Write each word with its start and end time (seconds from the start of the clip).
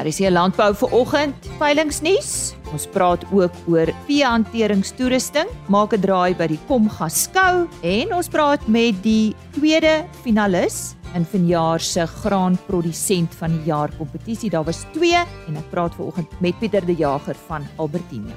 Daar 0.00 0.08
is 0.08 0.16
hier 0.16 0.30
landbou 0.32 0.70
vir 0.80 0.94
oggend, 0.96 1.46
veilingsnuus. 1.60 2.54
Ons 2.72 2.86
praat 2.88 3.20
ook 3.36 3.52
oor 3.68 3.90
veehanteringstoerusting, 4.06 5.48
maak 5.68 5.92
'n 5.92 6.00
draai 6.00 6.32
by 6.38 6.46
die 6.46 6.58
Komga 6.68 7.08
skou 7.08 7.68
en 7.82 8.14
ons 8.16 8.28
praat 8.28 8.66
met 8.66 8.96
die 9.02 9.36
tweede 9.52 10.06
finalis 10.24 10.96
in 11.14 11.26
vanjaar 11.26 11.80
se 11.80 12.06
graanprodusent 12.06 13.34
van 13.34 13.50
die 13.50 13.68
jaar 13.68 13.90
kompetisie. 13.98 14.48
Daar 14.50 14.64
was 14.64 14.86
2 14.94 15.20
en 15.48 15.56
ek 15.56 15.70
praat 15.70 15.94
ver 15.94 16.06
oggend 16.06 16.40
met 16.40 16.58
Pieter 16.58 16.86
de 16.86 16.96
Jager 16.96 17.36
van 17.46 17.66
Albertina. 17.76 18.34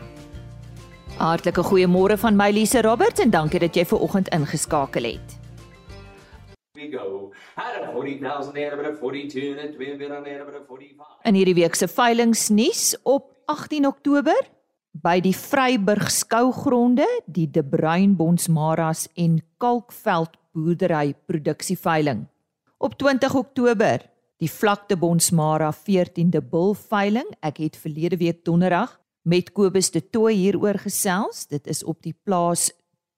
Hartlike 1.18 1.64
goeiemôre 1.64 2.18
van 2.18 2.36
my 2.36 2.52
Lise 2.52 2.82
Roberts 2.82 3.22
en 3.22 3.30
dankie 3.30 3.60
dat 3.60 3.76
jy 3.76 3.86
ver 3.86 4.00
oggend 4.00 4.28
ingeskakel 4.28 5.04
het 5.04 5.43
we 6.84 6.98
go. 6.98 7.32
Had 7.56 7.82
a 7.82 7.92
40,000 7.92 8.54
there, 8.54 8.76
but 8.76 8.86
a 8.86 8.96
42 8.96 9.58
and 9.58 9.60
a 9.60 9.72
2 9.72 9.98
bit 9.98 10.12
on 10.12 10.24
there, 10.24 10.44
but 10.46 10.56
a 10.56 10.64
45. 10.68 11.06
In 11.24 11.36
hierdie 11.36 11.56
week 11.56 11.76
se 11.76 11.88
veilingnuus 11.88 12.96
op 13.04 13.32
18 13.46 13.88
Oktober 13.88 14.40
by 15.04 15.18
die 15.24 15.34
Vryburg 15.36 16.12
skougronde, 16.14 17.08
die 17.26 17.48
De 17.50 17.64
Bruin 17.64 18.16
Bonsmaras 18.16 19.08
en 19.18 19.42
Kalkveld 19.58 20.38
boerdery 20.54 21.16
produksieveiling. 21.26 22.28
Op 22.78 22.98
20 23.00 23.36
Oktober 23.36 24.04
die 24.44 24.52
Vlakte 24.52 24.98
Bonsmara 25.00 25.72
14de 25.72 26.44
bulveiling. 26.44 27.30
Ek 27.42 27.62
het 27.64 27.80
verlede 27.80 28.20
week 28.20 28.44
donderdag 28.46 29.00
met 29.24 29.54
Kobus 29.56 29.92
de 29.92 30.04
Tooi 30.04 30.36
hieroor 30.36 30.82
gesels. 30.84 31.48
Dit 31.48 31.68
is 31.72 31.84
op 31.84 32.02
die 32.04 32.16
plaas 32.24 32.72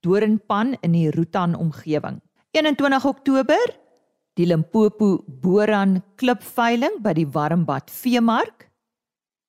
Doringpan 0.06 0.76
in 0.86 0.94
die 0.94 1.10
Rutan 1.10 1.56
omgewing. 1.58 2.22
21 2.56 3.04
Oktober 3.04 3.72
die 4.40 4.46
Limpopo 4.48 5.26
Boran 5.28 5.98
klipveiling 6.16 7.02
by 7.04 7.12
die 7.18 7.26
Warmbad 7.28 7.90
Veemark. 7.92 8.70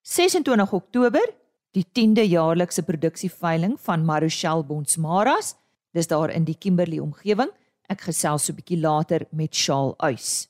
26 0.03 0.73
Oktober 0.75 1.23
die 1.71 1.85
10de 1.87 2.25
jaarlikse 2.27 2.83
produksieveiling 2.83 3.77
van 3.85 4.03
Marochal 4.09 4.65
Bonsmaras. 4.67 5.53
Dis 5.95 6.11
daar 6.11 6.35
in 6.35 6.49
die 6.49 6.57
Kimberley 6.59 6.99
omgewing. 6.99 7.53
Ek 7.87 8.09
gesels 8.09 8.49
so 8.49 8.53
'n 8.53 8.57
bietjie 8.57 8.81
later 8.81 9.29
met 9.31 9.55
Shaal 9.55 9.95
Uys. 10.03 10.49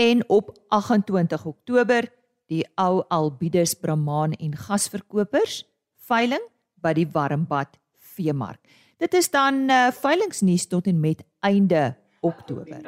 En 0.00 0.24
op 0.28 0.56
28 0.70 1.44
Oktober 1.44 2.08
die 2.48 2.64
ou 2.76 3.04
Albides 3.10 3.74
Brahman 3.74 4.32
en 4.32 4.56
gasverkopers 4.56 5.66
veiling 6.08 6.42
by 6.80 6.94
die 6.94 7.08
Warmbad 7.12 7.76
Veemark. 7.98 8.60
Dit 8.96 9.12
is 9.14 9.28
dan 9.30 9.68
uh, 9.68 9.90
veilingsnuus 9.92 10.66
tot 10.66 10.86
en 10.86 11.00
met 11.00 11.20
einde 11.46 11.94
Oktober. 12.26 12.80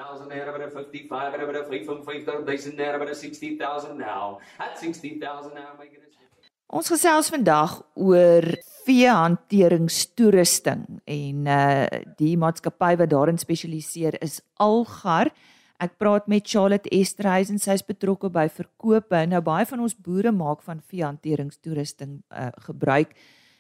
Ons 6.69 6.91
gesels 6.93 7.31
vandag 7.33 7.79
oor 7.97 8.45
veehanteringstoerusting 8.85 10.83
en 11.09 11.47
uh 11.49 11.87
die 12.19 12.37
maatskappy 12.41 12.97
wat 13.01 13.11
daarin 13.15 13.39
spesialiseer 13.41 14.15
is 14.25 14.43
Algar. 14.61 15.31
Ek 15.79 15.95
praat 15.97 16.27
met 16.29 16.49
Charlotte 16.51 16.91
Esterhuizen, 16.91 17.59
sy 17.63 17.73
is 17.79 17.87
betrokke 17.87 18.29
by 18.35 18.49
verkope. 18.51 19.27
Nou 19.31 19.41
baie 19.47 19.67
van 19.71 19.81
ons 19.81 19.97
boere 19.97 20.33
maak 20.35 20.63
van 20.67 20.83
veehanteringstoerusting 20.91 22.23
uh 22.29 22.51
gebruik. 22.67 23.17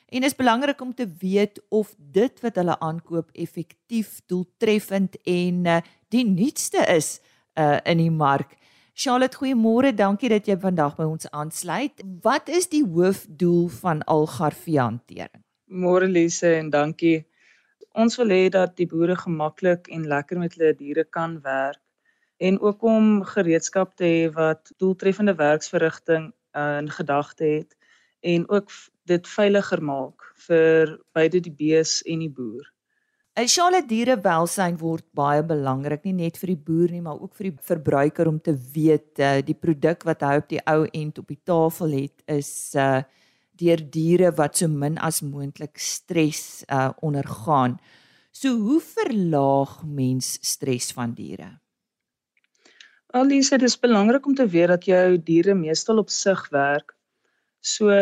En 0.09 0.25
is 0.25 0.37
belangrik 0.37 0.81
om 0.81 0.95
te 0.95 1.07
weet 1.19 1.61
of 1.69 1.95
dit 1.99 2.41
wat 2.41 2.57
hulle 2.57 2.79
aankoop 2.79 3.29
effektief, 3.33 4.21
doeltreffend 4.27 5.19
en 5.23 5.65
uh, 5.67 5.81
die 6.09 6.25
nuutste 6.25 6.85
is 6.95 7.19
uh, 7.61 7.77
in 7.85 8.01
die 8.01 8.11
mark. 8.11 8.57
Charlotte, 8.99 9.37
goeiemôre. 9.37 9.93
Dankie 9.95 10.31
dat 10.33 10.49
jy 10.49 10.57
vandag 10.59 10.97
by 10.97 11.05
ons 11.07 11.29
aansluit. 11.31 12.01
Wat 12.25 12.49
is 12.49 12.71
die 12.73 12.83
hoofdoel 12.83 13.69
van 13.83 14.01
Algarvie 14.11 14.79
hantering? 14.81 15.45
Môre 15.69 16.09
Lise 16.09 16.55
en 16.57 16.73
dankie. 16.73 17.27
Ons 17.93 18.17
wil 18.17 18.33
hê 18.33 18.49
dat 18.51 18.75
die 18.81 18.89
boere 18.89 19.15
gemaklik 19.17 19.91
en 19.93 20.09
lekker 20.09 20.41
met 20.41 20.57
hulle 20.57 20.73
diere 20.79 21.05
kan 21.05 21.37
werk 21.45 21.83
en 22.39 22.61
ook 22.61 22.83
om 22.83 23.23
gereedskap 23.27 23.97
te 23.99 24.07
hê 24.07 24.27
wat 24.35 24.71
doeltreffende 24.79 25.35
werksverrigting 25.35 26.31
uh, 26.55 26.79
in 26.79 26.91
gedagte 26.91 27.45
het 27.45 27.75
en 28.21 28.49
ook 28.49 28.71
dit 29.09 29.31
veiliger 29.35 29.83
maak 29.83 30.27
vir 30.47 30.99
beide 31.17 31.41
die 31.45 31.55
bees 31.55 32.01
en 32.07 32.25
die 32.25 32.33
boer. 32.33 32.67
Esale 33.39 33.85
dierewelsyn 33.87 34.75
word 34.81 35.05
baie 35.15 35.45
belangrik 35.47 36.03
nie 36.09 36.17
net 36.25 36.41
vir 36.41 36.51
die 36.55 36.63
boer 36.69 36.91
nie, 36.91 37.03
maar 37.05 37.21
ook 37.23 37.37
vir 37.39 37.53
die 37.53 37.69
verbruiker 37.69 38.27
om 38.27 38.41
te 38.43 38.55
weet 38.75 39.21
uh, 39.23 39.39
die 39.47 39.55
produk 39.55 40.03
wat 40.09 40.25
hy 40.27 40.33
op 40.41 40.49
die 40.51 40.63
ou 40.67 40.81
end 40.91 41.21
op 41.23 41.31
die 41.31 41.39
tafel 41.47 41.95
het 42.01 42.27
is 42.39 42.51
uh 42.75 43.01
deur 43.59 43.81
diere 43.91 44.29
wat 44.39 44.61
so 44.61 44.69
min 44.71 45.01
as 45.03 45.17
moontlik 45.27 45.81
stres 45.83 46.63
uh 46.71 46.93
ondergaan. 47.03 47.75
So 48.31 48.55
hoe 48.55 48.79
verlaag 48.79 49.81
mens 49.83 50.37
stres 50.47 50.93
van 50.95 51.15
diere? 51.15 51.49
Alisa, 53.19 53.57
dit 53.59 53.67
is 53.67 53.79
belangrik 53.83 54.27
om 54.27 54.37
te 54.39 54.47
weet 54.47 54.71
dat 54.75 54.87
jou 54.87 55.17
diere 55.19 55.57
meestal 55.59 55.99
op 55.99 56.11
sig 56.11 56.45
werk 56.55 56.98
So 57.69 57.93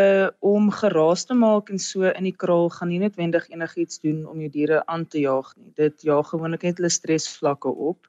om 0.46 0.70
geraas 0.70 1.24
te 1.26 1.34
maak 1.34 1.70
en 1.72 1.80
so 1.82 2.06
in 2.06 2.26
die 2.28 2.36
kraal 2.42 2.68
gaan 2.70 2.90
nie 2.92 3.00
noodwendig 3.02 3.48
enigiets 3.50 3.98
doen 4.04 4.22
om 4.30 4.40
jou 4.44 4.50
diere 4.54 4.82
aan 4.86 5.06
te 5.10 5.22
jaag 5.24 5.48
nie. 5.56 5.72
Dit 5.80 6.04
jaag 6.06 6.30
gewoonlik 6.30 6.66
net 6.68 6.78
hulle 6.78 6.92
stresvlakke 6.92 7.72
op. 7.90 8.06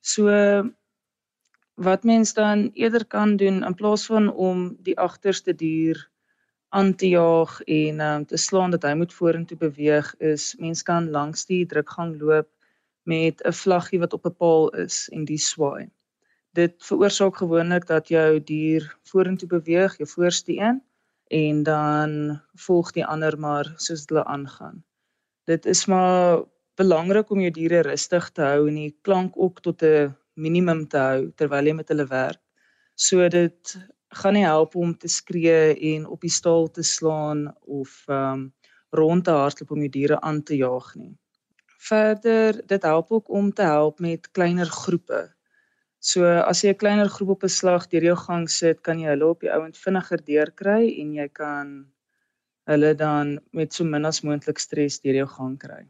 So 0.00 0.30
wat 1.76 2.04
mens 2.08 2.32
dan 2.34 2.70
eerder 2.72 3.04
kan 3.04 3.36
doen 3.36 3.62
in 3.68 3.74
plaas 3.76 4.06
van 4.08 4.30
om 4.32 4.68
die 4.88 4.96
agterste 4.96 5.52
dier 5.52 6.00
aan 6.68 6.94
te 6.94 7.08
jaag 7.08 7.60
en 7.66 8.00
um, 8.00 8.24
te 8.26 8.40
slaan 8.40 8.72
dat 8.72 8.86
hy 8.88 8.94
moet 8.96 9.12
vorentoe 9.12 9.58
beweeg 9.60 10.14
is 10.32 10.54
mens 10.62 10.82
kan 10.82 11.10
langs 11.10 11.44
die 11.50 11.66
drukgang 11.68 12.16
loop 12.20 12.48
met 13.04 13.44
'n 13.44 13.52
vlaggie 13.52 14.00
wat 14.00 14.16
op 14.16 14.26
'n 14.26 14.36
paal 14.40 14.70
is 14.86 15.08
en 15.12 15.24
die 15.24 15.42
swaai 15.50 15.90
dit 16.56 16.74
veroorsaak 16.88 17.36
gewoonlik 17.36 17.86
dat 17.86 18.08
jou 18.08 18.40
dier 18.40 18.84
vorentoe 19.10 19.48
beweeg, 19.48 19.96
jou 20.00 20.08
voorste 20.08 20.56
een 20.56 20.82
en 21.36 21.62
dan 21.66 22.12
volg 22.66 22.92
die 22.96 23.04
ander 23.04 23.38
maar 23.38 23.72
soos 23.76 24.06
hulle 24.08 24.24
aangaan. 24.24 24.84
Dit 25.44 25.66
is 25.66 25.84
maar 25.86 26.44
belangrik 26.76 27.30
om 27.30 27.40
jou 27.40 27.50
diere 27.50 27.82
rustig 27.86 28.30
te 28.30 28.44
hou 28.46 28.68
en 28.68 28.78
die 28.78 28.94
klank 29.02 29.36
ook 29.36 29.60
tot 29.60 29.82
'n 29.82 30.14
minimum 30.34 30.86
te 30.88 30.98
hou 30.98 31.32
terwyl 31.36 31.66
jy 31.66 31.74
met 31.74 31.88
hulle 31.88 32.06
werk. 32.06 32.42
So 32.94 33.28
dit 33.28 33.76
gaan 34.08 34.32
nie 34.32 34.44
help 34.44 34.74
om 34.74 34.96
te 34.98 35.08
skree 35.08 35.76
en 35.94 36.06
op 36.06 36.20
die 36.20 36.30
staal 36.30 36.70
te 36.70 36.82
slaan 36.82 37.54
of 37.60 38.04
ehm 38.08 38.32
um, 38.32 38.52
rond 38.90 39.24
te 39.24 39.30
hardloop 39.30 39.70
om 39.70 39.78
jou 39.78 39.88
diere 39.88 40.20
aan 40.20 40.42
te 40.42 40.56
jaag 40.56 40.94
nie. 40.94 41.18
Verder, 41.66 42.66
dit 42.66 42.82
help 42.82 43.10
ook 43.10 43.28
om 43.28 43.52
te 43.52 43.62
help 43.62 43.98
met 44.00 44.30
kleiner 44.30 44.66
groepe 44.66 45.35
So 46.06 46.22
as 46.22 46.62
jy 46.62 46.70
'n 46.70 46.80
kleiner 46.82 47.08
groep 47.10 47.30
op 47.34 47.44
'n 47.44 47.56
slag 47.58 47.88
deur 47.90 48.04
jou 48.10 48.16
gang 48.16 48.46
sit, 48.50 48.82
kan 48.86 48.98
jy 49.02 49.08
hulle 49.10 49.26
op 49.26 49.40
die 49.40 49.50
ouend 49.50 49.76
vinniger 49.84 50.20
deurkry 50.30 50.82
en 51.02 51.14
jy 51.14 51.28
kan 51.28 51.68
hulle 52.70 52.94
dan 52.94 53.38
met 53.52 53.72
so 53.72 53.84
min 53.84 54.06
as 54.06 54.22
moontlik 54.22 54.58
stres 54.58 55.00
deur 55.02 55.18
jou 55.22 55.26
gang 55.26 55.56
kry. 55.58 55.82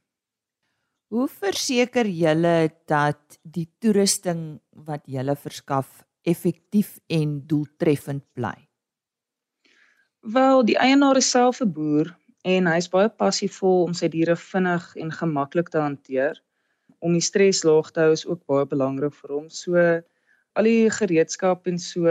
Hoe 1.12 1.28
verseker 1.28 2.09
julle 2.09 2.71
dat 2.88 3.38
die 3.43 3.69
toerusting 3.81 4.60
wat 4.88 5.04
julle 5.06 5.37
verskaf 5.37 6.03
effektief 6.25 6.98
en 7.09 7.47
doeltreffend 7.47 8.25
bly? 8.34 8.56
Wel, 10.21 10.65
die 10.65 10.78
eienaar 10.78 11.16
is 11.16 11.31
self 11.31 11.60
'n 11.60 11.72
boer 11.72 12.16
en 12.44 12.66
hy's 12.66 12.88
baie 12.88 13.09
passievol 13.09 13.84
om 13.84 13.94
sy 13.94 14.09
diere 14.09 14.37
vinnig 14.37 14.97
en 14.97 15.12
gemaklik 15.12 15.69
te 15.69 15.78
hanteer 15.78 16.41
om 16.98 17.13
die 17.16 17.25
stres 17.25 17.63
laag 17.66 17.91
te 17.93 18.01
hou 18.04 18.13
is 18.16 18.27
ook 18.27 18.43
baie 18.48 18.66
belangrik 18.69 19.15
vir 19.15 19.34
hom. 19.37 19.48
So 19.51 19.77
al 20.57 20.69
die 20.69 20.91
gereedskap 20.91 21.66
en 21.71 21.78
so 21.83 22.10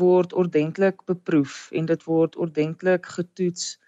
word 0.00 0.34
ordentlik 0.38 1.02
beproef 1.08 1.70
en 1.74 1.88
dit 1.88 2.04
word 2.06 2.36
ordentlik 2.36 3.08
getoets 3.10 3.78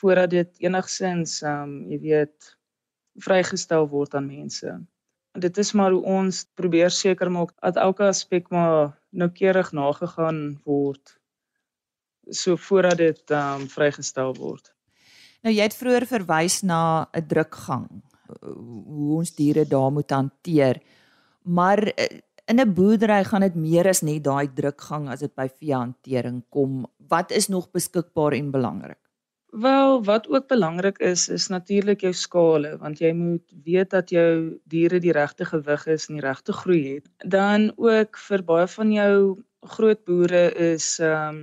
voordat 0.00 0.32
dit 0.32 0.64
enigsins 0.64 1.42
um 1.46 1.82
jy 1.90 2.00
weet 2.02 2.54
vrygestel 3.22 3.86
word 3.92 4.14
aan 4.16 4.26
mense. 4.26 4.78
Dit 5.38 5.58
is 5.58 5.72
maar 5.76 5.92
hoe 5.92 6.02
ons 6.02 6.44
probeer 6.58 6.90
seker 6.90 7.30
maak 7.30 7.52
dat 7.60 7.78
elke 7.80 8.08
aspek 8.08 8.50
maar 8.50 8.96
noukeurig 9.10 9.72
nagegaan 9.72 10.42
word 10.64 11.18
so 12.30 12.56
voordat 12.56 12.98
dit 12.98 13.36
um 13.36 13.68
vrygestel 13.68 14.34
word. 14.40 14.72
Nou 15.42 15.52
jy 15.54 15.62
het 15.62 15.76
vroeër 15.76 16.06
verwys 16.08 16.62
na 16.62 17.06
'n 17.12 17.26
drukgang 17.28 18.02
hoe 18.40 19.16
ons 19.18 19.34
diere 19.34 19.64
daar 19.68 19.92
moet 19.92 20.10
hanteer. 20.10 20.80
Maar 21.42 21.82
eh, 21.86 22.18
in 22.46 22.60
'n 22.60 22.74
boerdery 22.74 23.24
gaan 23.24 23.40
dit 23.40 23.54
meer 23.54 23.88
as 23.88 24.02
net 24.02 24.24
daai 24.24 24.48
drukgang 24.54 25.08
as 25.08 25.20
dit 25.20 25.34
by 25.34 25.48
veehantering 25.48 26.42
kom. 26.48 26.86
Wat 27.08 27.30
is 27.30 27.48
nog 27.48 27.70
beskikbaar 27.70 28.32
en 28.32 28.50
belangrik? 28.50 28.98
Wel, 29.52 30.04
wat 30.04 30.28
ook 30.28 30.48
belangrik 30.48 30.98
is, 30.98 31.28
is 31.28 31.48
natuurlik 31.48 32.00
jou 32.00 32.12
skale, 32.12 32.78
want 32.78 32.98
jy 32.98 33.12
moet 33.12 33.52
weet 33.64 33.90
dat 33.90 34.10
jou 34.10 34.58
diere 34.64 35.00
die 35.00 35.12
regte 35.12 35.44
gewig 35.44 35.86
is 35.86 36.08
en 36.08 36.14
die 36.14 36.24
regte 36.24 36.52
groei 36.52 36.94
het. 36.94 37.10
Dan 37.18 37.72
ook 37.76 38.16
vir 38.16 38.44
baie 38.44 38.66
van 38.66 38.92
jou 38.92 39.42
groot 39.76 40.04
boere 40.04 40.54
is 40.56 40.98
ehm 41.00 41.28
um, 41.28 41.42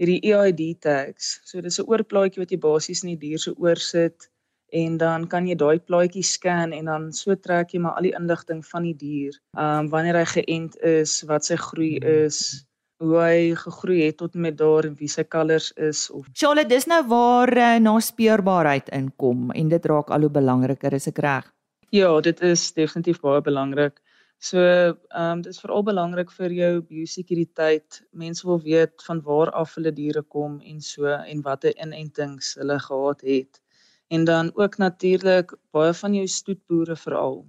hierdie 0.00 0.32
EID 0.32 0.80
tags. 0.80 1.40
So 1.44 1.60
dis 1.60 1.78
'n 1.80 1.88
oorplaatjie 1.88 2.40
wat 2.40 2.52
jy 2.52 2.58
basies 2.58 3.02
in 3.04 3.10
die 3.14 3.22
dier 3.28 3.38
se 3.38 3.52
oor 3.56 3.76
sit 3.76 4.30
en 4.72 4.96
dan 4.96 5.26
kan 5.28 5.46
jy 5.48 5.56
daai 5.58 5.78
plaatjie 5.78 6.24
scan 6.24 6.72
en 6.72 6.90
dan 6.90 7.12
so 7.12 7.34
trek 7.34 7.74
jy 7.74 7.80
maar 7.82 7.98
al 7.98 8.08
die 8.08 8.16
inligting 8.16 8.64
van 8.66 8.88
die 8.88 8.96
dier. 8.96 9.36
Ehm 9.56 9.86
um, 9.86 9.92
wanneer 9.92 10.20
hy 10.22 10.26
geënt 10.34 10.76
is, 10.86 11.20
wat 11.30 11.44
sy 11.44 11.56
groei 11.60 11.96
is, 11.98 12.66
hoe 13.00 13.16
hy 13.16 13.38
gegroei 13.56 14.02
het 14.04 14.18
tot 14.20 14.34
met 14.34 14.58
daar 14.58 14.86
en 14.88 14.94
wie 14.98 15.08
sy 15.08 15.24
kalvers 15.24 15.70
is 15.76 16.08
of 16.10 16.26
Charlotte, 16.32 16.68
dis 16.68 16.86
nou 16.86 17.00
waar 17.08 17.52
uh, 17.56 17.72
naspeurbaarheid 17.80 18.92
inkom 18.96 19.50
en 19.56 19.72
dit 19.72 19.90
raak 19.92 20.10
al 20.10 20.28
hoe 20.28 20.34
belangriker, 20.40 20.94
is 20.94 21.08
ek 21.08 21.18
reg? 21.24 21.48
Ja, 21.90 22.12
dit 22.20 22.40
is 22.46 22.68
definitief 22.76 23.20
baie 23.24 23.40
belangrik. 23.42 23.98
So, 24.40 24.60
ehm 24.60 25.32
um, 25.32 25.40
dit 25.44 25.52
is 25.52 25.60
veral 25.60 25.82
belangrik 25.84 26.30
vir 26.32 26.52
jou 26.56 26.70
biosekuriteit. 26.88 27.98
Mense 28.16 28.46
wil 28.48 28.60
weet 28.64 29.02
van 29.04 29.18
waar 29.26 29.50
af 29.52 29.74
hulle 29.76 29.92
diere 29.92 30.22
kom 30.22 30.60
en 30.64 30.80
so 30.80 31.08
en 31.08 31.42
watter 31.44 31.74
inentings 31.76 32.54
hulle 32.60 32.78
gehad 32.80 33.20
het. 33.26 33.60
En 34.10 34.24
dan 34.24 34.50
ook 34.54 34.76
natuurlik 34.76 35.54
baie 35.70 35.94
van 35.94 36.14
jou 36.14 36.26
stoetboere 36.26 36.96
veral 36.96 37.46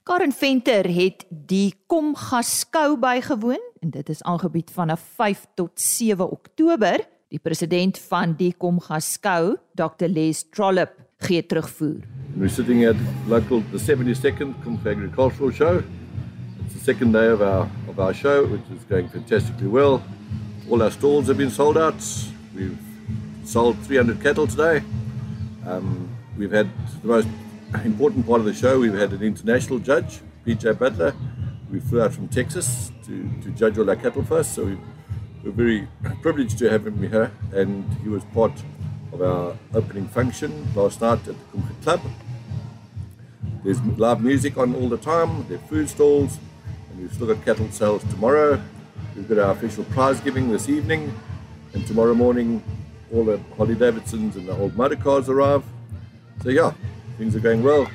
Karen 0.10 0.34
Venter 0.34 0.88
het 0.94 1.26
die 1.30 1.74
Komgas 1.90 2.60
skou 2.62 2.98
bygewoon 3.02 3.62
en 3.82 3.94
dit 3.94 4.10
is 4.10 4.22
aangebied 4.24 4.70
van 4.74 4.94
5 4.98 5.46
tot 5.58 5.82
7 5.82 6.30
Oktober. 6.30 7.02
Die 7.30 7.42
president 7.42 7.98
van 8.10 8.34
die 8.38 8.54
Komgas 8.58 9.14
skou, 9.18 9.58
Dr 9.78 10.10
Les 10.10 10.44
Trollop, 10.50 10.94
gee 11.18 11.46
terugvoer. 11.46 12.02
We're 12.36 12.50
sitting 12.50 12.86
at 12.86 12.96
local 13.28 13.64
the 13.72 13.78
72nd 13.78 14.54
Komgas 14.64 14.86
Agricultural 14.86 15.52
Show. 15.52 15.84
It's 16.66 16.74
the 16.74 16.84
second 16.84 17.12
day 17.12 17.32
of 17.32 17.42
our 17.42 17.68
of 17.90 18.00
our 18.00 18.14
show, 18.14 18.46
which 18.46 18.62
is 18.72 18.84
going 18.86 19.10
fantastically 19.10 19.68
well. 19.68 20.04
All 20.70 20.82
our 20.84 20.92
stalls 20.92 21.28
have 21.28 21.38
been 21.38 21.50
sold 21.50 21.78
out. 21.78 21.96
We've 22.56 22.78
sold 23.44 23.78
300 23.80 24.22
cattle 24.22 24.46
today. 24.46 24.84
Um, 25.66 26.16
we've 26.38 26.52
had 26.52 26.70
the 27.02 27.08
most 27.08 27.28
important 27.84 28.28
part 28.28 28.40
of 28.40 28.46
the 28.46 28.54
show. 28.54 28.80
We've 28.80 28.94
had 28.94 29.12
an 29.12 29.24
international 29.24 29.80
judge, 29.80 30.22
PJ 30.46 30.78
Butler. 30.78 31.16
We 31.72 31.80
flew 31.80 32.02
out 32.02 32.14
from 32.14 32.28
Texas 32.28 32.92
to, 33.06 33.30
to 33.42 33.50
judge 33.52 33.78
all 33.78 33.90
our 33.90 33.96
cattle 33.96 34.24
for 34.24 34.38
us. 34.38 34.54
So 34.54 34.66
we, 34.66 34.78
we're 35.44 35.52
very 35.52 35.88
privileged 36.22 36.58
to 36.60 36.70
have 36.70 36.86
him 36.86 37.00
here, 37.10 37.32
and 37.54 37.92
he 38.04 38.10
was 38.10 38.24
part 38.26 38.54
of 39.12 39.22
our 39.22 39.58
opening 39.74 40.08
function 40.08 40.68
last 40.76 41.02
night 41.02 41.28
at 41.28 41.36
the 41.52 41.74
Club. 41.82 42.02
There's 43.64 43.82
live 43.82 44.22
music 44.22 44.58
on 44.58 44.76
all 44.76 44.90
the 44.90 44.98
time. 44.98 45.48
There 45.48 45.58
are 45.58 45.62
food 45.62 45.90
stalls. 45.90 46.38
We've 47.00 47.14
still 47.14 47.34
got 47.34 47.46
cattle 47.46 47.72
sales 47.72 48.04
tomorrow. 48.04 48.62
We've 49.16 49.28
got 49.28 49.38
our 49.38 49.52
official 49.52 49.86
prize 49.86 50.20
giving 50.20 50.52
this 50.52 50.68
evening. 50.68 51.18
And 51.74 51.88
tomorrow 51.88 52.14
morning, 52.14 52.62
all 53.14 53.24
the 53.24 53.40
Holly 53.56 53.76
Davidsons 53.76 54.36
and 54.36 54.50
the 54.50 54.58
old 54.58 54.76
motor 54.76 54.98
cars 54.98 55.30
arrive. 55.30 55.64
So, 56.44 56.50
yeah, 56.50 56.74
things 57.18 57.38
are 57.38 57.40
going 57.40 57.64
well. 57.64 57.90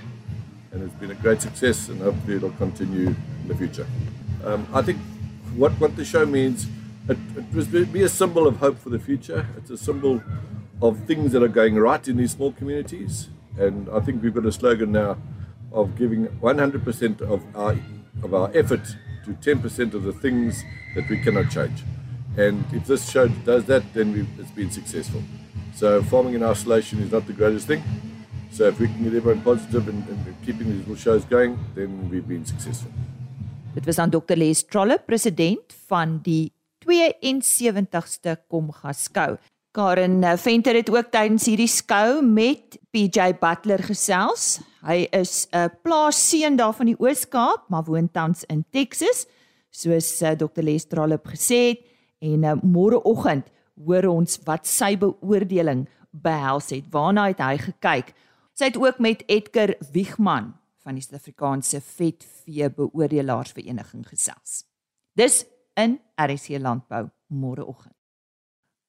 And 0.72 0.82
it's 0.82 0.94
been 0.94 1.10
a 1.10 1.14
great 1.16 1.42
success, 1.42 1.90
and 1.90 2.00
hopefully, 2.00 2.36
it'll 2.36 2.50
continue 2.52 3.08
in 3.08 3.48
the 3.48 3.54
future. 3.54 3.86
Um, 4.42 4.66
I 4.72 4.80
think 4.80 4.98
what, 5.54 5.72
what 5.72 5.96
the 5.96 6.04
show 6.04 6.24
means, 6.24 6.66
it, 7.06 7.18
it 7.36 7.54
was 7.54 7.66
be 7.66 8.02
a 8.02 8.08
symbol 8.08 8.46
of 8.46 8.56
hope 8.56 8.78
for 8.78 8.88
the 8.88 8.98
future. 8.98 9.46
It's 9.58 9.70
a 9.70 9.76
symbol 9.76 10.22
of 10.80 11.04
things 11.04 11.32
that 11.32 11.42
are 11.42 11.48
going 11.48 11.74
right 11.74 12.06
in 12.08 12.16
these 12.16 12.32
small 12.32 12.52
communities. 12.52 13.28
And 13.58 13.86
I 13.90 14.00
think 14.00 14.22
we've 14.22 14.34
got 14.34 14.46
a 14.46 14.52
slogan 14.52 14.92
now 14.92 15.18
of 15.72 15.94
giving 15.96 16.26
100% 16.26 17.20
of 17.20 17.43
our 17.55 17.76
of 18.22 18.34
our 18.34 18.50
effort 18.54 18.84
to 19.24 19.30
10% 19.32 19.94
of 19.94 20.02
the 20.02 20.12
things 20.12 20.62
that 20.94 21.08
we 21.08 21.18
cannot 21.18 21.50
change. 21.50 21.82
And 22.36 22.64
if 22.72 22.86
this 22.86 23.10
show 23.10 23.28
does 23.28 23.64
that, 23.66 23.82
then 23.94 24.26
it's 24.38 24.50
been 24.50 24.70
successful. 24.70 25.22
So 25.74 26.02
farming 26.02 26.34
in 26.34 26.42
isolation 26.42 27.00
is 27.00 27.10
not 27.10 27.26
the 27.26 27.32
greatest 27.32 27.66
thing. 27.66 27.82
So 28.50 28.68
if 28.68 28.78
we 28.78 28.86
can 28.86 29.02
get 29.02 29.14
everyone 29.14 29.42
positive 29.42 29.88
and, 29.88 30.06
and 30.08 30.46
keeping 30.46 30.68
these 30.68 30.78
little 30.78 30.96
shows 30.96 31.24
going, 31.24 31.58
then 31.74 32.08
we've 32.10 32.26
been 32.26 32.44
successful. 32.44 32.90
Dit 33.74 33.86
was 33.86 33.98
aan 33.98 34.10
Dr. 34.10 34.36
Les 34.38 34.62
Trolle, 34.70 35.00
president 35.02 35.74
van 35.88 36.20
die 36.22 36.52
72ste 36.86 38.36
Komgas 38.46 39.08
skou. 39.08 39.34
Karen 39.74 40.22
eh, 40.22 40.36
Venter 40.38 40.76
het 40.78 40.90
ook 40.90 41.08
tydens 41.10 41.48
hierdie 41.50 41.70
skou 41.70 42.22
met 42.22 42.76
PJ 42.94 43.32
Butler 43.40 43.82
gesels. 43.82 44.60
Hy 44.86 45.08
is 45.10 45.48
'n 45.50 45.72
plaasseun 45.82 46.56
daar 46.56 46.74
van 46.74 46.86
die 46.86 46.98
Oos-Kaap, 46.98 47.66
maar 47.69 47.82
woon 47.82 48.10
tans 48.10 48.44
in 48.44 48.64
Texas, 48.70 49.26
soos 49.70 50.22
eh, 50.22 50.36
Dr. 50.38 50.62
Lestralop 50.62 51.26
gesê 51.26 51.74
het 51.74 51.81
en 52.20 52.60
môreoggend 52.62 53.50
hoor 53.74 54.06
ons 54.06 54.38
wat 54.44 54.66
sy 54.66 54.96
beoordeling 54.96 55.88
behels 56.10 56.70
het. 56.70 56.84
Waarna 56.90 57.26
het 57.26 57.40
hy 57.40 57.58
gekyk? 57.58 58.14
Sy 58.54 58.64
het 58.64 58.76
ook 58.76 58.98
met 58.98 59.24
Edgar 59.26 59.74
Wiegman 59.93 60.54
van 60.84 60.94
die 60.94 61.02
Suid-Afrikaanse 61.02 61.81
Vetvee 61.81 62.70
Beoordelaars 62.70 63.52
gesels. 64.06 64.64
Dis 65.14 65.44
in 65.74 65.98
RC 66.16 66.60
Landbou 66.60 67.10
môreoggend. 67.26 67.94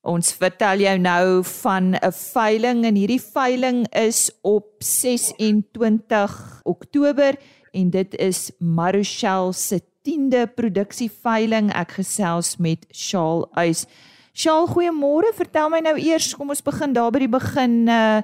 Ons 0.06 0.36
vertel 0.38 0.84
jou 0.86 0.98
nou 1.02 1.44
van 1.64 1.96
'n 1.98 2.12
veiling 2.14 2.86
en 2.86 2.96
hierdie 2.96 3.22
veiling 3.22 3.88
is 3.90 4.30
op 4.42 4.66
26 4.80 6.62
Oktober 6.64 7.34
en 7.74 7.90
dit 7.90 8.16
is 8.16 8.52
Marochelle 8.60 9.54
se 9.54 9.82
10de 10.06 10.46
produksieveiling. 10.56 11.74
Ek 11.74 11.92
gesels 11.92 12.58
met 12.58 12.86
Shaal 12.94 13.48
Uys. 13.58 13.86
Shaal, 14.34 14.68
goeiemôre. 14.68 15.34
Vertel 15.34 15.70
my 15.70 15.80
nou 15.80 15.98
eers, 15.98 16.36
kom 16.36 16.50
ons 16.50 16.62
begin 16.62 16.94
daar 16.94 17.12
by 17.12 17.20
die 17.20 17.32
begin 17.32 17.88
uh 17.88 18.22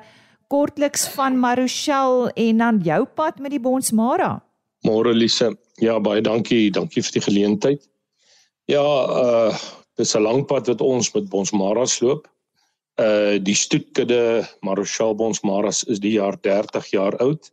kortliks 0.52 1.08
van 1.08 1.40
Marochelle 1.40 2.32
en 2.36 2.58
dan 2.58 2.80
jou 2.84 3.06
pad 3.06 3.40
met 3.40 3.52
die 3.52 3.60
Bonsmara. 3.60 4.44
Môre 4.84 5.14
Lise. 5.14 5.56
Ja, 5.80 6.00
baie 6.00 6.22
dankie. 6.22 6.72
Dankie 6.72 7.02
vir 7.02 7.12
die 7.12 7.22
geleentheid. 7.22 7.90
Ja, 8.68 8.84
uh 8.84 9.81
Dis 10.00 10.16
'n 10.16 10.24
lang 10.24 10.46
pad 10.46 10.68
wat 10.68 10.82
ons 10.82 11.12
met 11.14 11.30
Bonsmaras 11.30 12.00
loop. 12.00 12.28
Uh 13.00 13.40
die 13.44 13.56
stoetkudde 13.56 14.48
Marochal 14.62 15.16
Bonsmaras 15.16 15.84
is 15.84 16.00
die 16.00 16.16
jaar 16.20 16.38
30 16.42 16.88
jaar 16.92 17.18
oud. 17.18 17.52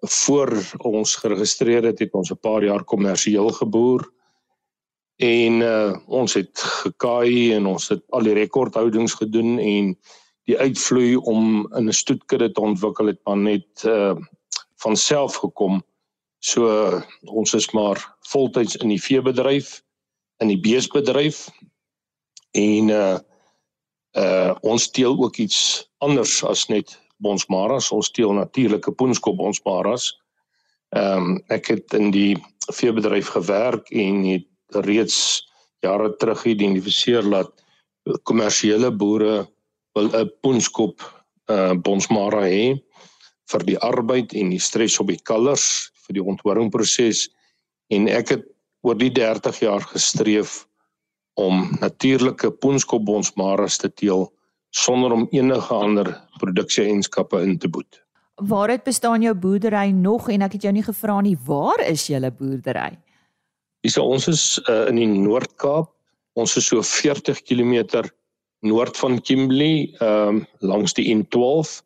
Voor 0.00 0.50
ons 0.78 1.14
geregistreer 1.16 1.84
het, 1.84 1.98
het 1.98 2.12
ons 2.12 2.30
'n 2.30 2.40
paar 2.40 2.64
jaar 2.64 2.84
kommersieel 2.84 3.48
geboer. 3.48 4.08
En 5.16 5.60
uh 5.60 5.96
ons 6.06 6.34
het 6.34 6.60
gekaai 6.60 7.52
en 7.54 7.66
ons 7.66 7.88
het 7.88 8.02
al 8.08 8.22
die 8.22 8.34
rekordhoudings 8.34 9.14
gedoen 9.14 9.58
en 9.58 9.98
die 10.44 10.58
uitvloei 10.58 11.16
om 11.16 11.68
in 11.76 11.88
'n 11.88 11.92
stoetkudde 11.92 12.52
te 12.52 12.60
ontwikkel 12.60 13.06
het 13.06 13.20
maar 13.24 13.36
net 13.36 13.84
uh 13.84 14.16
van 14.76 14.96
self 14.96 15.34
gekom. 15.34 15.82
So 16.38 17.02
ons 17.24 17.54
is 17.54 17.70
maar 17.70 18.16
voltyds 18.20 18.76
in 18.76 18.88
die 18.88 19.02
veebedryf, 19.02 19.82
in 20.40 20.48
die 20.48 20.60
beesbedryf 20.60 21.48
en 22.56 22.88
uh 22.94 23.18
uh 24.18 24.54
ons 24.66 24.88
steel 24.90 25.14
ook 25.22 25.36
iets 25.36 25.86
anders 26.02 26.40
as 26.44 26.66
net 26.66 26.96
bonsmaras. 27.22 27.92
Ons 27.94 28.08
steel 28.10 28.32
natuurlike 28.34 28.92
poenskop 28.92 29.36
bonsmaras. 29.36 30.10
Ehm 30.96 31.36
um, 31.36 31.42
ek 31.48 31.70
het 31.76 31.94
in 31.94 32.10
die 32.10 32.34
veebedryf 32.72 33.30
gewerk 33.36 33.90
en 33.90 34.24
het 34.24 34.84
reeds 34.86 35.46
jare 35.84 36.16
terug 36.16 36.42
geïdentifiseer 36.42 37.30
dat 37.30 37.52
kommersiële 38.22 38.90
boere 38.90 39.46
wil 39.94 40.10
'n 40.10 40.30
poenskop 40.42 41.02
uh 41.50 41.74
bonsmara 41.74 42.42
hê 42.46 42.80
vir 43.50 43.62
die 43.66 43.78
arbeid 43.78 44.32
en 44.32 44.50
die 44.50 44.62
stres 44.62 44.98
op 45.00 45.08
die 45.10 45.22
kalvers 45.22 45.90
vir 46.06 46.14
die 46.18 46.26
onthoringproses 46.32 47.28
en 47.90 48.08
ek 48.08 48.28
het 48.28 48.44
oor 48.80 48.98
die 48.98 49.12
30 49.12 49.60
jaar 49.60 49.84
gestreef 49.92 50.64
om 51.40 51.68
natuurlike 51.80 52.50
poenskop 52.50 53.04
bonsmaras 53.04 53.78
te 53.80 53.90
teel 53.92 54.28
sonder 54.70 55.12
om 55.12 55.26
enige 55.34 55.74
ander 55.74 56.12
produksie-eienskappe 56.38 57.42
in 57.42 57.58
te 57.58 57.68
boet. 57.68 58.02
Waar 58.40 58.70
het 58.70 58.84
bestaan 58.84 59.22
jou 59.22 59.34
boerdery 59.34 59.90
nog 59.90 60.30
en 60.30 60.42
ek 60.46 60.56
het 60.56 60.62
jou 60.68 60.72
nie 60.72 60.84
gevra 60.86 61.20
nie 61.20 61.36
waar 61.44 61.82
is 61.84 62.06
julle 62.08 62.30
boerdery? 62.30 62.94
Dis 63.84 63.96
so, 63.96 64.04
ons 64.04 64.28
is 64.28 64.44
uh, 64.68 64.86
in 64.88 65.00
die 65.00 65.08
Noord-Kaap. 65.08 65.90
Ons 66.38 66.56
is 66.56 66.68
so 66.70 66.82
40 66.84 67.42
km 67.42 68.04
noord 68.60 68.96
van 68.96 69.20
Kimberley, 69.20 69.90
ehm 69.98 70.40
um, 70.40 70.42
langs 70.60 70.92
die 70.94 71.08
N12 71.14 71.80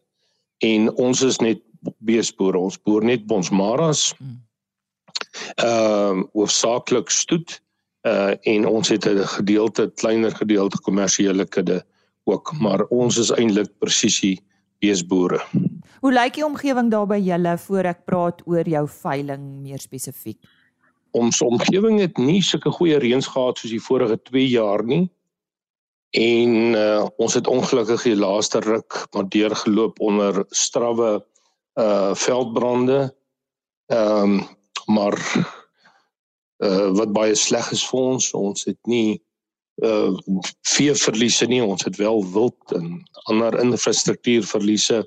en 0.66 0.90
ons 1.00 1.22
is 1.22 1.38
net 1.42 1.62
beesboere. 2.02 2.58
Ons 2.58 2.78
boer 2.82 3.04
net 3.04 3.26
bonsmaras. 3.30 4.12
Hmm. 4.18 4.40
Ehm 5.54 6.18
um, 6.18 6.28
hoofsaaklik 6.32 7.10
stoet 7.10 7.60
uh 8.06 8.34
en 8.42 8.66
ons 8.66 8.88
het 8.88 9.06
'n 9.06 9.26
gedeelte 9.36 9.92
kleiner 9.94 10.34
gedeelte 10.36 10.80
kommersiële 10.80 11.44
kudde 11.44 11.84
ook, 12.24 12.52
maar 12.60 12.84
ons 12.84 13.16
is 13.16 13.30
eintlik 13.30 13.70
presisie 13.78 14.40
beesboere. 14.78 15.40
Hoe 16.00 16.12
lyk 16.12 16.34
die 16.34 16.44
omgewing 16.44 16.90
daar 16.90 17.06
by 17.06 17.18
julle 17.24 17.58
voor 17.58 17.84
ek 17.88 18.04
praat 18.04 18.42
oor 18.44 18.68
jou 18.68 18.88
veiling 18.88 19.62
meer 19.62 19.80
spesifiek? 19.80 20.38
Ons 21.10 21.40
omgewing 21.40 22.00
het 22.00 22.18
nie 22.18 22.42
sulke 22.42 22.70
goeie 22.70 22.98
reëns 22.98 23.26
gehad 23.26 23.58
soos 23.58 23.70
die 23.70 23.82
vorige 23.82 24.18
2 24.22 24.48
jaar 24.48 24.84
nie. 24.84 25.10
En 26.14 26.74
uh, 26.78 27.06
ons 27.16 27.34
het 27.34 27.46
ongelukkig 27.46 28.02
die 28.02 28.16
laaste 28.16 28.60
ruk 28.60 29.06
maar 29.14 29.28
deurgeloop 29.28 30.00
onder 30.00 30.44
strawwe 30.50 31.24
uh 31.74 32.14
veldbrande. 32.14 33.14
Ehm 33.86 34.22
um, 34.22 34.44
maar 34.86 35.18
uh 36.64 36.90
wat 36.96 37.12
baie 37.12 37.34
sleg 37.34 37.70
is 37.72 37.84
vir 37.88 38.00
ons. 38.00 38.30
Ons 38.34 38.64
het 38.68 38.78
nie 38.90 39.22
uh 39.82 40.12
veeverliese 40.74 41.48
nie. 41.50 41.62
Ons 41.64 41.84
het 41.84 41.96
wel 41.96 42.24
wild 42.34 42.76
en 42.76 43.02
ander 43.30 43.58
infrastruktuurverliese, 43.60 45.04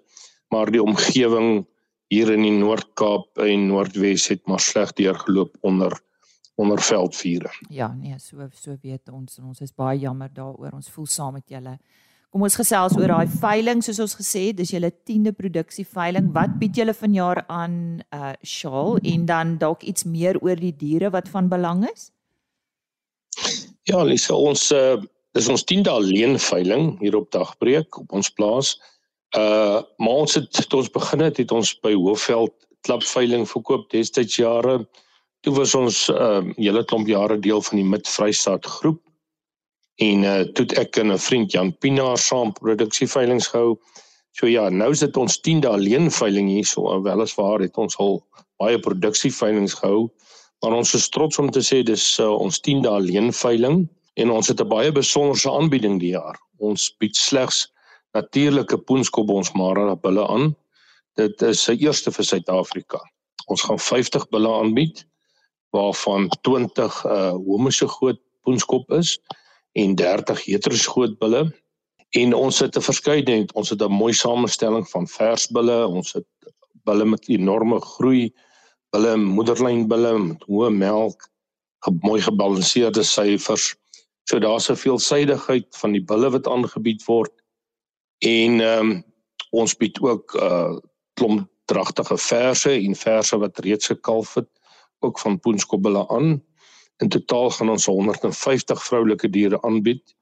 maar 0.53 0.71
die 0.71 0.83
omgewing 0.83 1.65
hier 2.07 2.31
in 2.31 2.43
die 2.45 2.55
Noord-Kaap 2.55 3.39
en 3.43 3.67
Noordwes 3.67 4.27
het 4.31 4.45
maar 4.47 4.63
sleg 4.63 4.93
deurgeloop 4.99 5.57
onder 5.61 5.95
onder 6.57 6.81
veldvure. 6.81 7.51
Ja, 7.69 7.93
nee, 7.93 8.15
so 8.19 8.47
so 8.53 8.73
weet 8.81 9.09
ons 9.13 9.37
en 9.37 9.51
ons 9.51 9.61
is 9.61 9.73
baie 9.75 9.99
jammer 9.99 10.31
daaroor. 10.33 10.73
Ons 10.73 10.89
voel 10.89 11.05
saam 11.05 11.35
met 11.37 11.45
julle. 11.53 11.75
Kom 12.35 12.43
ons 12.43 12.57
gesels 12.59 12.95
oor 12.99 13.07
daai 13.07 13.29
veiling 13.39 13.79
soos 13.85 14.01
ons 14.03 14.17
gesê 14.19 14.49
het, 14.49 14.57
dis 14.59 14.73
julle 14.73 14.89
10de 14.91 15.31
produksie 15.35 15.85
veiling. 15.87 16.27
Wat 16.35 16.57
bied 16.59 16.75
julle 16.75 16.95
vanjaar 16.95 17.45
aan 17.47 17.77
uh 18.15 18.33
Shaal 18.43 18.99
en 19.13 19.23
dan 19.29 19.55
dalk 19.61 19.85
iets 19.87 20.03
meer 20.03 20.39
oor 20.43 20.59
die 20.59 20.73
diere 20.75 21.11
wat 21.15 21.31
van 21.31 21.47
belang 21.47 21.85
is? 21.87 22.09
Ja, 23.87 24.03
Lisa, 24.03 24.35
ons 24.35 24.67
uh 24.75 24.99
dis 25.37 25.47
ons 25.53 25.63
10de 25.69 25.91
alleen 25.93 26.39
veiling 26.41 26.95
hier 26.99 27.15
op 27.15 27.31
Dagbreek 27.31 27.99
op 28.01 28.13
ons 28.19 28.29
plaas. 28.35 28.75
Uh 29.37 29.79
maar 29.95 30.23
ons 30.27 30.35
het 30.35 30.51
toe 30.67 30.81
ons 30.81 30.91
begin 30.99 31.23
het, 31.23 31.39
het 31.39 31.55
ons 31.55 31.73
by 31.79 31.95
Hoofveld 31.95 32.55
klapveiling 32.83 33.47
verkoop 33.47 33.87
destyds 33.95 34.35
jare. 34.35 34.81
Toe 35.47 35.55
was 35.55 35.75
ons 35.79 36.09
uh 36.11 36.43
hele 36.59 36.83
klomp 36.83 37.07
jare 37.07 37.39
deel 37.39 37.63
van 37.71 37.79
die 37.79 37.87
Mid-Vrystaat 37.95 38.67
groep 38.67 39.06
en 39.97 40.23
uh 40.23 40.41
toe 40.53 40.65
ek 40.77 40.97
en 41.01 41.11
'n 41.11 41.17
vriend 41.17 41.51
Jan 41.51 41.71
Pinaar 41.77 42.17
saam 42.17 42.53
produksie 42.53 43.07
veilinge 43.07 43.49
gehou. 43.49 43.77
So 44.37 44.45
ja, 44.45 44.69
nou 44.69 44.91
is 44.91 44.99
dit 44.99 45.17
ons 45.17 45.39
10de 45.41 45.67
alleen 45.67 46.11
veiling 46.11 46.49
hierso. 46.49 47.01
Weliswaar 47.01 47.59
het 47.59 47.77
ons 47.77 47.97
al 47.97 48.21
baie 48.61 48.79
produksie 48.79 49.31
veilinge 49.33 49.73
gehou, 49.73 50.09
maar 50.61 50.73
ons 50.77 50.93
is 50.93 51.09
trots 51.09 51.39
om 51.39 51.49
te 51.49 51.61
sê 51.65 51.83
dis 51.83 52.19
uh, 52.19 52.29
ons 52.29 52.59
10de 52.67 52.89
alleen 52.89 53.33
veiling 53.33 53.87
en 54.13 54.31
ons 54.31 54.47
het 54.47 54.61
'n 54.61 54.69
baie 54.69 54.91
besonderse 54.91 55.49
aanbieding 55.49 55.99
die 55.99 56.13
jaar. 56.13 56.37
Ons 56.59 56.93
bied 56.99 57.15
slegs 57.15 57.67
natuurlike 58.13 58.77
poenskop 58.77 59.29
ons 59.29 59.51
mara 59.53 59.95
bulle 59.95 60.27
aan. 60.27 60.55
Dit 61.15 61.41
is 61.41 61.63
se 61.63 61.73
eerste 61.77 62.11
vir 62.11 62.25
Suid-Afrika. 62.25 63.01
Ons 63.47 63.61
gaan 63.61 63.79
50 63.79 64.29
bulle 64.29 64.53
aanbied 64.61 65.05
waarvan 65.73 66.29
20 66.41 67.05
uh 67.05 67.31
homosegoot 67.31 68.19
poenskop 68.43 68.91
is 68.91 69.17
en 69.77 69.95
30 69.95 70.43
heteroskootbulle 70.45 71.43
en 72.09 72.33
ons 72.33 72.59
het 72.59 72.77
'n 72.77 72.87
verskeidenheid 72.89 73.53
ons 73.53 73.69
het 73.69 73.81
'n 73.81 73.91
mooi 73.91 74.13
samestelling 74.13 74.89
van 74.89 75.07
versbulle. 75.07 75.87
Ons 75.87 76.13
het 76.13 76.25
bulle 76.83 77.05
met 77.05 77.27
enorme 77.27 77.79
groei 77.79 78.33
bulle 78.91 79.17
moederlynbulle 79.17 80.17
met 80.19 80.43
hoë 80.47 80.69
melk 80.69 81.29
mooi 82.01 82.21
gebalanseerde 82.21 83.03
syfers. 83.03 83.75
So 84.23 84.39
daar's 84.39 84.69
'n 84.69 84.75
veelsidigheid 84.75 85.77
van 85.77 85.91
die 85.91 86.03
bulle 86.03 86.29
wat 86.29 86.47
aangebied 86.47 87.03
word. 87.05 87.33
En 88.17 88.59
um, 88.59 89.03
ons 89.51 89.77
bied 89.77 89.99
ook 89.99 90.35
'n 90.35 90.43
uh, 90.43 90.77
klomp 91.13 91.49
dragtige 91.65 92.17
verse 92.17 92.71
en 92.71 92.95
verse 92.95 93.37
wat 93.37 93.59
reeds 93.59 93.87
gekalf 93.87 94.33
het 94.33 94.49
ook 94.99 95.19
van 95.19 95.39
poenskopbulle 95.39 96.07
aan 96.07 96.46
In 96.97 97.09
totaal 97.09 97.49
gaan 97.49 97.69
ons 97.69 97.85
150 97.85 98.83
vroulike 98.83 99.29
diere 99.29 99.61
aanbied 99.61 100.15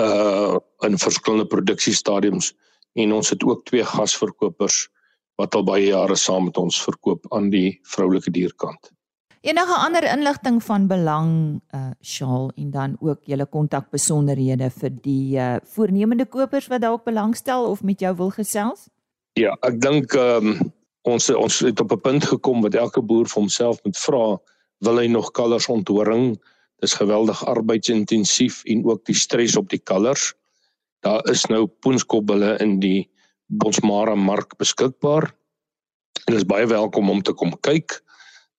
uh 0.00 0.56
in 0.84 0.98
verskillende 0.98 1.46
produksiestadiums 1.46 2.52
en 2.92 3.12
ons 3.12 3.30
het 3.30 3.44
ook 3.44 3.64
twee 3.64 3.84
gasverkopers 3.84 4.88
wat 5.40 5.54
al 5.54 5.64
baie 5.64 5.86
jare 5.86 6.16
saam 6.16 6.48
met 6.48 6.58
ons 6.60 6.80
verkoop 6.82 7.26
aan 7.34 7.48
die 7.50 7.78
vroulike 7.82 8.30
dierkant. 8.30 8.90
Enige 9.44 9.76
ander 9.76 10.04
inligting 10.08 10.62
van 10.64 10.86
belang 10.88 11.30
uh 11.74 11.90
Shaal 12.02 12.50
en 12.56 12.70
dan 12.70 12.96
ook 13.00 13.20
julle 13.28 13.46
kontakbesonderhede 13.46 14.70
vir 14.70 14.92
die 15.04 15.36
uh 15.36 15.56
voornemende 15.76 16.26
kopers 16.26 16.66
wat 16.72 16.80
dalk 16.80 17.04
belangstel 17.04 17.68
of 17.70 17.82
met 17.82 18.00
jou 18.00 18.14
wil 18.16 18.30
gesels? 18.30 18.88
Ja, 19.38 19.56
ek 19.62 19.80
dink 19.80 20.14
um 20.14 20.72
ons 21.04 21.28
ons 21.30 21.58
het 21.60 21.80
op 21.80 21.92
'n 21.92 22.00
punt 22.00 22.24
gekom 22.24 22.62
wat 22.62 22.74
elke 22.74 23.02
boer 23.02 23.28
vir 23.28 23.42
homself 23.42 23.82
moet 23.84 23.98
vra 23.98 24.40
wil 24.84 25.00
hy 25.00 25.06
nog 25.10 25.32
kalvers 25.36 25.68
onthoring. 25.72 26.34
Dis 26.82 26.96
geweldig 26.98 27.40
arbeidsintensief 27.48 28.62
en 28.68 28.84
ook 28.84 29.04
die 29.08 29.16
stres 29.16 29.56
op 29.56 29.70
die 29.72 29.80
kalvers. 29.80 30.32
Daar 31.04 31.24
is 31.30 31.44
nou 31.52 31.66
poenskopbulle 31.66 32.56
in 32.64 32.78
die 32.80 33.08
Bonsmara 33.46 34.14
mark 34.14 34.56
beskikbaar. 34.60 35.30
En 36.24 36.36
is 36.36 36.46
baie 36.48 36.66
welkom 36.66 37.10
om 37.10 37.22
te 37.22 37.32
kom 37.36 37.52
kyk. 37.60 38.00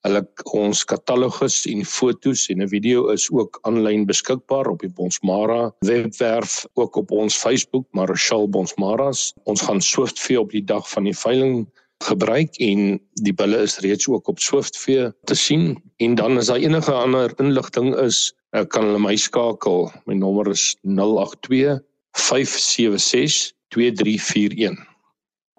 Hulle 0.05 0.21
ons 0.53 0.83
katalogus 0.85 1.63
en 1.65 1.81
fotos 1.89 2.43
en 2.53 2.61
'n 2.61 2.69
video 2.69 3.07
is 3.09 3.25
ook 3.31 3.57
aanlyn 3.65 4.05
beskikbaar 4.05 4.67
op 4.67 4.79
die 4.79 4.93
Bonsmara 4.93 5.73
webwerf, 5.79 6.65
ook 6.73 6.95
op 6.95 7.11
ons 7.11 7.37
Facebook, 7.37 7.87
Marshall 7.91 8.47
Bonsmaras. 8.47 9.33
Ons 9.43 9.61
gaan 9.61 9.81
Swiftvee 9.81 10.39
op 10.39 10.51
die 10.51 10.63
dag 10.63 10.89
van 10.89 11.03
die 11.03 11.17
veiling 11.17 11.65
gebruik 12.03 12.57
en 12.59 12.99
die 13.23 13.33
bulle 13.33 13.61
is 13.63 13.79
reeds 13.79 14.07
ook 14.07 14.27
op 14.27 14.39
Swiftvee 14.39 15.11
te 15.25 15.35
sien 15.35 15.75
en 15.97 16.15
dan 16.15 16.37
as 16.37 16.51
daar 16.51 16.63
enige 16.63 16.91
ander 16.91 17.33
inligting 17.39 17.95
is 17.95 18.33
kan 18.71 18.87
hulle 18.87 18.99
my 18.99 19.15
skakel 19.15 19.91
my 20.05 20.13
nommer 20.13 20.51
is 20.51 20.75
082 20.83 21.79
576 22.11 23.53
2341 23.73 24.95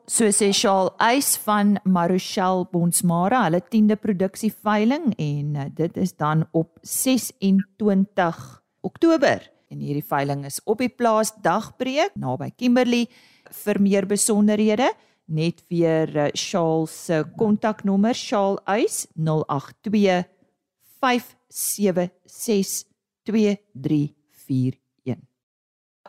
So 0.07 0.31
sê 0.31 0.53
Shaal 0.55 0.93
Eis 1.03 1.33
van 1.43 1.81
Marochelle 1.83 2.69
Bonsmara, 2.71 3.41
hulle 3.49 3.59
10de 3.59 3.97
produksie 3.99 4.53
veiling 4.55 5.11
en 5.19 5.57
eh, 5.59 5.65
dit 5.75 5.97
is 5.99 6.13
dan 6.15 6.45
op 6.55 6.79
26 6.87 8.39
Oktober. 8.87 9.43
En 9.67 9.83
hierdie 9.83 10.05
veiling 10.07 10.45
is 10.47 10.61
op 10.63 10.79
die 10.79 10.93
plaas 10.95 11.33
Dagbreek 11.43 12.15
naby 12.15 12.53
Kimberley. 12.55 13.09
Vir 13.65 13.83
meer 13.83 14.07
besonderhede 14.07 14.93
net 15.27 15.63
weer 15.69 16.17
eh, 16.17 16.33
Shaal 16.35 16.87
se 16.87 17.25
kontaknommer 17.37 18.15
Shaal 18.15 18.59
Uys 18.67 19.07
082 19.15 20.25
5 21.01 21.37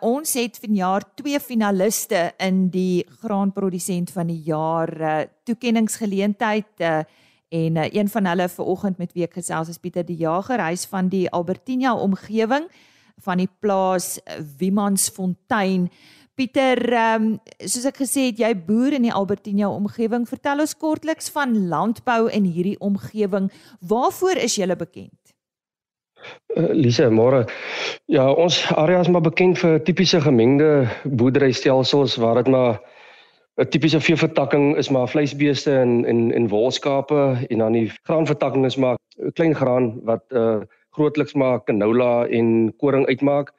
Ons 0.01 0.36
het 0.38 0.59
vanjaar 0.62 1.05
twee 1.17 1.39
finaliste 1.41 2.19
in 2.43 2.67
die 2.69 3.05
graanprodusent 3.21 4.12
van 4.13 4.29
die 4.29 4.43
jaar 4.45 4.91
uh, 5.01 5.15
toekenningsgeleentheid 5.47 6.83
uh, 6.86 7.00
en 7.50 7.79
uh, 7.81 7.88
een 7.89 8.09
van 8.09 8.29
hulle 8.29 8.50
vanoggend 8.50 8.97
met 8.97 9.15
week 9.17 9.33
gesels 9.33 9.71
is 9.74 9.81
Pieter 9.81 10.05
die 10.05 10.19
Jager 10.21 10.62
huis 10.69 10.86
van 10.86 11.09
die 11.09 11.25
Albertina 11.29 11.95
omgewing 11.95 12.67
van 13.25 13.41
die 13.41 13.50
plaas 13.59 14.19
Wiemansfontein. 14.57 15.89
Pieter, 16.38 16.77
um, 16.94 17.32
soos 17.65 17.88
ek 17.89 18.03
gesê 18.03 18.27
het, 18.27 18.41
jy 18.44 18.51
boer 18.67 18.94
in 18.94 19.08
die 19.08 19.13
Albertina 19.13 19.72
omgewing. 19.74 20.27
Vertel 20.29 20.62
ons 20.62 20.75
kortliks 20.77 21.32
van 21.34 21.56
landbou 21.72 22.27
in 22.29 22.46
hierdie 22.46 22.75
omgewing. 22.77 23.48
Waarvoor 23.82 24.38
is 24.46 24.60
jy 24.60 24.67
bekend? 24.77 25.17
Uh, 26.53 26.70
Lise, 26.77 27.10
môre. 27.10 27.48
Ja, 28.06 28.27
ons 28.29 28.60
area 28.77 29.01
is 29.01 29.10
maar 29.10 29.25
bekend 29.25 29.58
vir 29.63 29.79
tipiese 29.88 30.22
gemengde 30.22 30.86
boerderystelsels 31.03 32.20
waar 32.22 32.44
dit 32.44 32.53
maar 32.53 32.79
'n 33.58 33.70
tipiese 33.74 34.00
veevertakking 34.00 34.77
is 34.77 34.89
maar 34.94 35.10
vleisbeeste 35.10 35.74
en 35.74 36.06
en 36.06 36.32
en 36.32 36.48
wolskape 36.48 37.48
en 37.50 37.58
dan 37.58 37.74
die 37.74 37.89
graanvertakking 38.03 38.65
is 38.65 38.77
maar 38.77 38.98
klein 39.34 39.56
graan 39.56 40.00
wat 40.03 40.24
uh 40.29 40.62
grootliks 40.98 41.34
maar 41.34 41.63
canola 41.63 42.27
en 42.27 42.74
koring 42.77 43.06
uitmaak 43.08 43.53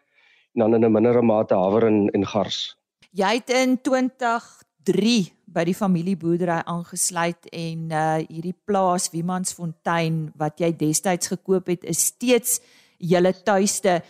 en 0.59 0.71
dan 0.71 0.75
in 0.75 0.85
'n 0.85 0.93
mindere 0.93 1.23
mate 1.23 1.55
haver 1.55 1.87
en 1.87 2.09
en 2.11 2.27
gars. 2.27 2.77
Jy 3.11 3.35
het 3.35 3.51
in 3.51 3.81
2003 3.81 5.33
by 5.45 5.65
die 5.65 5.75
familieboerdery 5.75 6.63
aangesluit 6.65 7.47
en 7.53 7.91
uh 7.91 8.19
hierdie 8.29 8.57
plaas 8.65 9.11
Wiemansfontein 9.11 10.33
wat 10.37 10.59
jy 10.61 10.77
destyds 10.77 11.29
gekoop 11.29 11.67
het 11.67 11.85
is 11.85 12.05
steeds 12.13 12.61
julle 12.99 13.33
tuiste. 13.45 14.03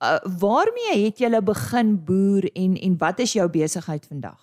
Uh 0.00 0.18
waarmee 0.40 1.04
het 1.04 1.18
julle 1.18 1.42
begin 1.42 2.04
boer 2.04 2.48
en 2.54 2.76
en 2.76 2.96
wat 2.98 3.18
is 3.18 3.32
jou 3.32 3.48
besigheid 3.48 4.06
vandag? 4.06 4.40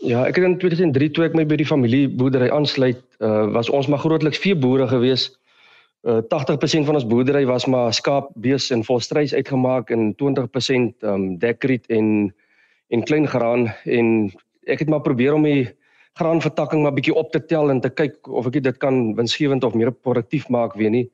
Ja, 0.00 0.24
ek 0.26 0.36
het 0.36 0.44
in 0.44 0.58
2003 0.58 1.10
toe 1.10 1.24
ek 1.24 1.34
my 1.34 1.44
by 1.46 1.56
die 1.56 1.66
familieboerdery 1.66 2.50
aansluit, 2.50 3.02
uh 3.20 3.52
was 3.52 3.70
ons 3.70 3.86
maar 3.86 3.98
grootliks 3.98 4.38
veeboere 4.38 4.88
gewees. 4.88 5.30
Uh 6.02 6.18
80% 6.18 6.82
van 6.84 6.94
ons 6.98 7.06
boerdery 7.06 7.44
was 7.46 7.66
maar 7.70 7.92
skaap, 7.94 8.32
bees 8.34 8.70
en 8.74 8.82
volstruis 8.84 9.34
uitgemaak 9.34 9.90
en 9.90 10.14
20% 10.18 11.06
um 11.06 11.38
dekriet 11.38 11.86
en 11.86 12.34
en 12.88 13.04
klein 13.06 13.28
graan 13.28 13.68
en 13.84 14.32
ek 14.66 14.82
het 14.82 14.88
maar 14.90 15.00
probeer 15.00 15.34
om 15.34 15.46
die 15.46 15.70
graanvertakking 16.18 16.82
maar 16.82 16.92
bietjie 16.92 17.14
op 17.14 17.30
te 17.32 17.40
tel 17.44 17.70
en 17.70 17.80
te 17.80 17.88
kyk 17.88 18.28
of 18.28 18.50
ek 18.50 18.58
dit 18.64 18.76
kan 18.82 19.14
winsgewend 19.14 19.64
of 19.64 19.74
meer 19.78 19.92
produktief 19.92 20.48
maak, 20.48 20.74
weet 20.74 20.90
nie. 20.90 21.06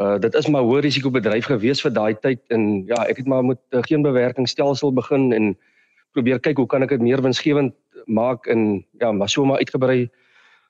Uh 0.00 0.16
dit 0.18 0.34
is 0.34 0.48
maar 0.48 0.64
hoë 0.64 0.80
risiko 0.88 1.12
bedryf 1.12 1.46
gewees 1.52 1.84
vir 1.84 1.92
daai 1.94 2.14
tyd 2.18 2.40
en 2.48 2.86
ja, 2.88 3.04
ek 3.06 3.20
het 3.20 3.28
maar 3.28 3.44
met 3.44 3.60
uh, 3.70 3.84
geen 3.84 4.02
bewerkingstelsel 4.02 4.96
begin 4.96 5.32
en 5.32 5.52
probeer 6.16 6.40
kyk 6.40 6.56
hoe 6.56 6.66
kan 6.66 6.82
ek 6.82 6.96
dit 6.96 7.04
meer 7.04 7.22
winsgewend 7.22 7.76
maak 8.06 8.48
en 8.48 8.80
ja, 8.98 9.12
maar 9.12 9.28
so 9.28 9.44
maar 9.44 9.60
uitgebrei 9.60 10.08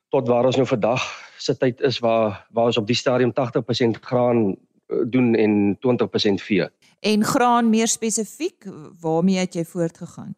tot 0.09 0.27
waar 0.27 0.45
ons 0.45 0.55
nou 0.55 0.67
vandag 0.67 1.03
se 1.37 1.57
tyd 1.57 1.81
is 1.81 1.99
waar 1.99 2.47
waar 2.51 2.71
ons 2.71 2.77
op 2.77 2.87
die 2.87 2.95
stadium 2.95 3.33
80% 3.35 3.99
graan 4.01 4.55
eh, 4.55 5.03
doen 5.05 5.35
en 5.35 5.77
20% 5.77 6.43
vee. 6.47 6.69
En 6.99 7.23
graan 7.23 7.69
meer 7.69 7.87
spesifiek, 7.87 8.65
waarmee 9.01 9.37
het 9.37 9.53
jy 9.53 9.65
voortgegaan? 9.65 10.35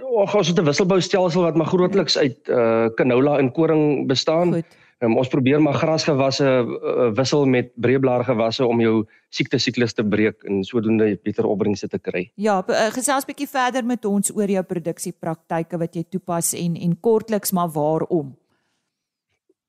Och, 0.00 0.34
ons 0.34 0.48
het 0.48 0.58
'n 0.58 0.64
wisselboustelsel 0.64 1.42
wat 1.42 1.56
maar 1.56 1.66
grootliks 1.66 2.18
uit 2.18 2.48
uh 2.48 2.86
canola 2.94 3.38
en 3.38 3.52
koring 3.52 4.06
bestaan. 4.06 4.52
Goed. 4.52 4.78
Um, 5.00 5.16
ons 5.16 5.28
probeer 5.28 5.62
maar 5.64 5.78
grasgewasse 5.80 6.44
uh, 6.44 7.12
wissel 7.16 7.46
met 7.48 7.70
breëblaargewasse 7.80 8.66
om 8.66 8.80
jou 8.80 9.06
siekte 9.32 9.58
siklus 9.58 9.96
te 9.96 10.04
breek 10.04 10.42
en 10.44 10.60
sodoende 10.64 11.14
beter 11.24 11.46
opbrengste 11.48 11.88
te 11.88 11.98
kry. 11.98 12.26
Ja, 12.34 12.58
uh, 12.68 12.90
gesels 12.92 13.24
bietjie 13.24 13.48
verder 13.48 13.84
met 13.84 14.04
ons 14.04 14.28
oor 14.36 14.52
jou 14.52 14.62
produksiepraktyke 14.62 15.80
wat 15.80 15.96
jy 15.96 16.04
toepas 16.04 16.52
en 16.52 16.76
en 16.76 17.00
kortliks 17.00 17.52
maar 17.56 17.72
waarom. 17.72 18.34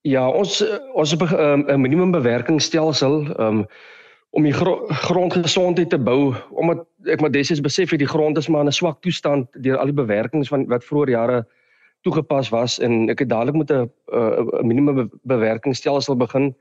Ja, 0.02 0.30
ons 0.30 0.64
ons 0.94 1.12
het 1.12 1.22
'n 1.22 1.70
um, 1.70 1.82
minimum 1.82 2.12
bewerkingstelsel 2.12 3.40
um, 3.40 3.66
om 4.30 4.44
die 4.44 4.54
gro 4.54 4.88
grondgesondheid 4.88 5.90
te 5.90 6.00
bou 6.00 6.34
omdat 6.50 6.86
ek 7.06 7.22
maar 7.22 7.32
destyds 7.32 7.62
besef 7.62 7.92
het 7.92 8.00
die 8.00 8.08
grond 8.08 8.38
is 8.38 8.48
maar 8.48 8.62
in 8.62 8.68
'n 8.68 8.80
swak 8.80 9.02
toestand 9.02 9.48
deur 9.52 9.78
al 9.78 9.92
die 9.92 9.94
bewerkings 9.94 10.48
van 10.48 10.66
wat 10.68 10.84
vroeër 10.84 11.10
jare 11.10 11.48
toegepas 12.02 12.50
was 12.50 12.80
en 12.80 13.10
ek 13.10 13.20
het 13.20 13.30
dadelik 13.30 13.56
met 13.56 13.72
'n 13.72 13.92
uh, 14.14 14.62
minimum 14.62 15.12
bewerkingstelsel 15.22 16.16
begin 16.16 16.56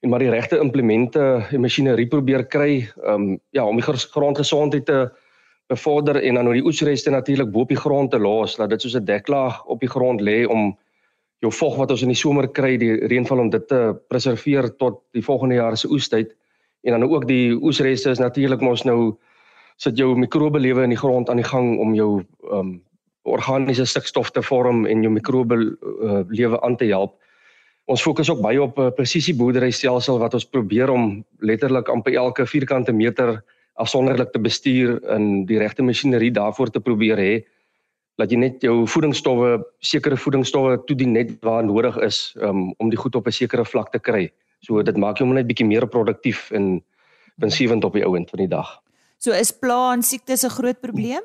en 0.00 0.10
maar 0.10 0.18
die 0.18 0.30
regte 0.30 0.58
implemente 0.58 1.46
en 1.50 1.60
masjinerie 1.60 2.08
probeer 2.08 2.44
kry 2.46 2.88
um, 3.04 3.40
ja 3.50 3.64
om 3.64 3.76
die 3.76 3.84
grondgesondheid 3.84 4.86
te 4.86 5.10
bevorder 5.66 6.22
en 6.22 6.34
dan 6.34 6.44
nou 6.44 6.54
die 6.54 6.64
oesreste 6.64 7.10
natuurlik 7.10 7.50
bo 7.50 7.60
op 7.60 7.68
die 7.68 7.82
grond 7.84 8.10
te 8.10 8.18
los 8.18 8.56
dat 8.56 8.70
dit 8.70 8.80
soos 8.80 8.94
'n 8.94 9.04
deklaag 9.04 9.64
op 9.64 9.80
die 9.80 9.90
grond 9.90 10.20
lê 10.20 10.46
om 10.46 10.78
jou 11.44 11.52
vog 11.52 11.76
wat 11.76 11.90
ons 11.90 12.02
in 12.02 12.12
die 12.12 12.18
somer 12.18 12.48
kry 12.48 12.76
die 12.76 12.94
reënval 13.10 13.44
om 13.44 13.50
dit 13.50 13.68
te 13.68 13.94
preserveer 14.10 14.70
tot 14.76 15.02
die 15.14 15.22
volgende 15.22 15.54
jaar 15.60 15.76
se 15.76 15.90
oestyd 15.90 16.34
en 16.82 16.96
dan 16.96 17.06
ook 17.06 17.26
die 17.28 17.54
oesreste 17.54 18.10
is 18.10 18.22
natuurlik 18.22 18.60
mos 18.60 18.84
nou 18.84 19.16
sit 19.78 19.98
jou 19.98 20.14
mikrobelewe 20.18 20.82
in 20.82 20.94
die 20.94 20.98
grond 20.98 21.30
aan 21.30 21.38
die 21.38 21.46
gang 21.46 21.76
om 21.78 21.94
jou 21.94 22.10
um, 22.52 22.78
organiese 23.28 23.86
stikstof 23.86 24.32
te 24.34 24.42
vorm 24.42 24.86
en 24.86 25.02
jou 25.04 25.12
mikrobe 25.12 25.58
uh, 25.58 26.22
lewe 26.28 26.60
aan 26.64 26.76
te 26.76 26.88
help. 26.90 27.14
Ons 27.88 28.02
fokus 28.02 28.30
ook 28.30 28.40
baie 28.44 28.62
op 28.62 28.78
'n 28.78 28.88
uh, 28.88 28.94
presisie 28.94 29.34
boerderystelsel 29.34 30.18
wat 30.18 30.34
ons 30.34 30.48
probeer 30.48 30.90
om 30.90 31.24
letterlik 31.38 31.88
amper 31.88 32.14
elke 32.14 32.46
vierkante 32.46 32.92
meter 32.92 33.44
afsonderlik 33.74 34.32
te 34.32 34.40
bestuur 34.40 34.98
en 35.06 35.46
die 35.46 35.58
regte 35.58 35.82
masjinerie 35.82 36.32
daarvoor 36.32 36.70
te 36.70 36.80
probeer 36.80 37.18
hê 37.18 37.44
dat 38.18 38.32
jy 38.34 38.38
net 38.42 38.62
jou 38.66 38.82
voedingsstowwe, 38.90 39.62
sekere 39.78 40.18
voedingsstowwe 40.18 40.82
toedien 40.90 41.14
net 41.14 41.36
waar 41.46 41.62
nodig 41.64 41.96
is 42.02 42.34
um, 42.42 42.72
om 42.82 42.90
die 42.90 42.98
goed 42.98 43.14
op 43.14 43.26
'n 43.26 43.32
sekere 43.32 43.64
vlak 43.64 43.92
te 43.92 43.98
kry. 43.98 44.32
So 44.60 44.82
dit 44.82 44.96
maak 44.96 45.18
jou 45.18 45.28
net 45.28 45.46
bietjie 45.46 45.66
meer 45.66 45.86
produktief 45.86 46.50
en 46.50 46.82
winsgewend 47.36 47.84
op 47.84 47.94
die 47.94 48.04
ouend 48.04 48.30
van 48.30 48.38
die 48.38 48.50
dag. 48.50 48.80
So 49.18 49.32
is 49.32 49.52
pla 49.52 49.92
en 49.92 50.02
siektes 50.02 50.44
'n 50.44 50.50
groot 50.50 50.80
probleem? 50.80 51.22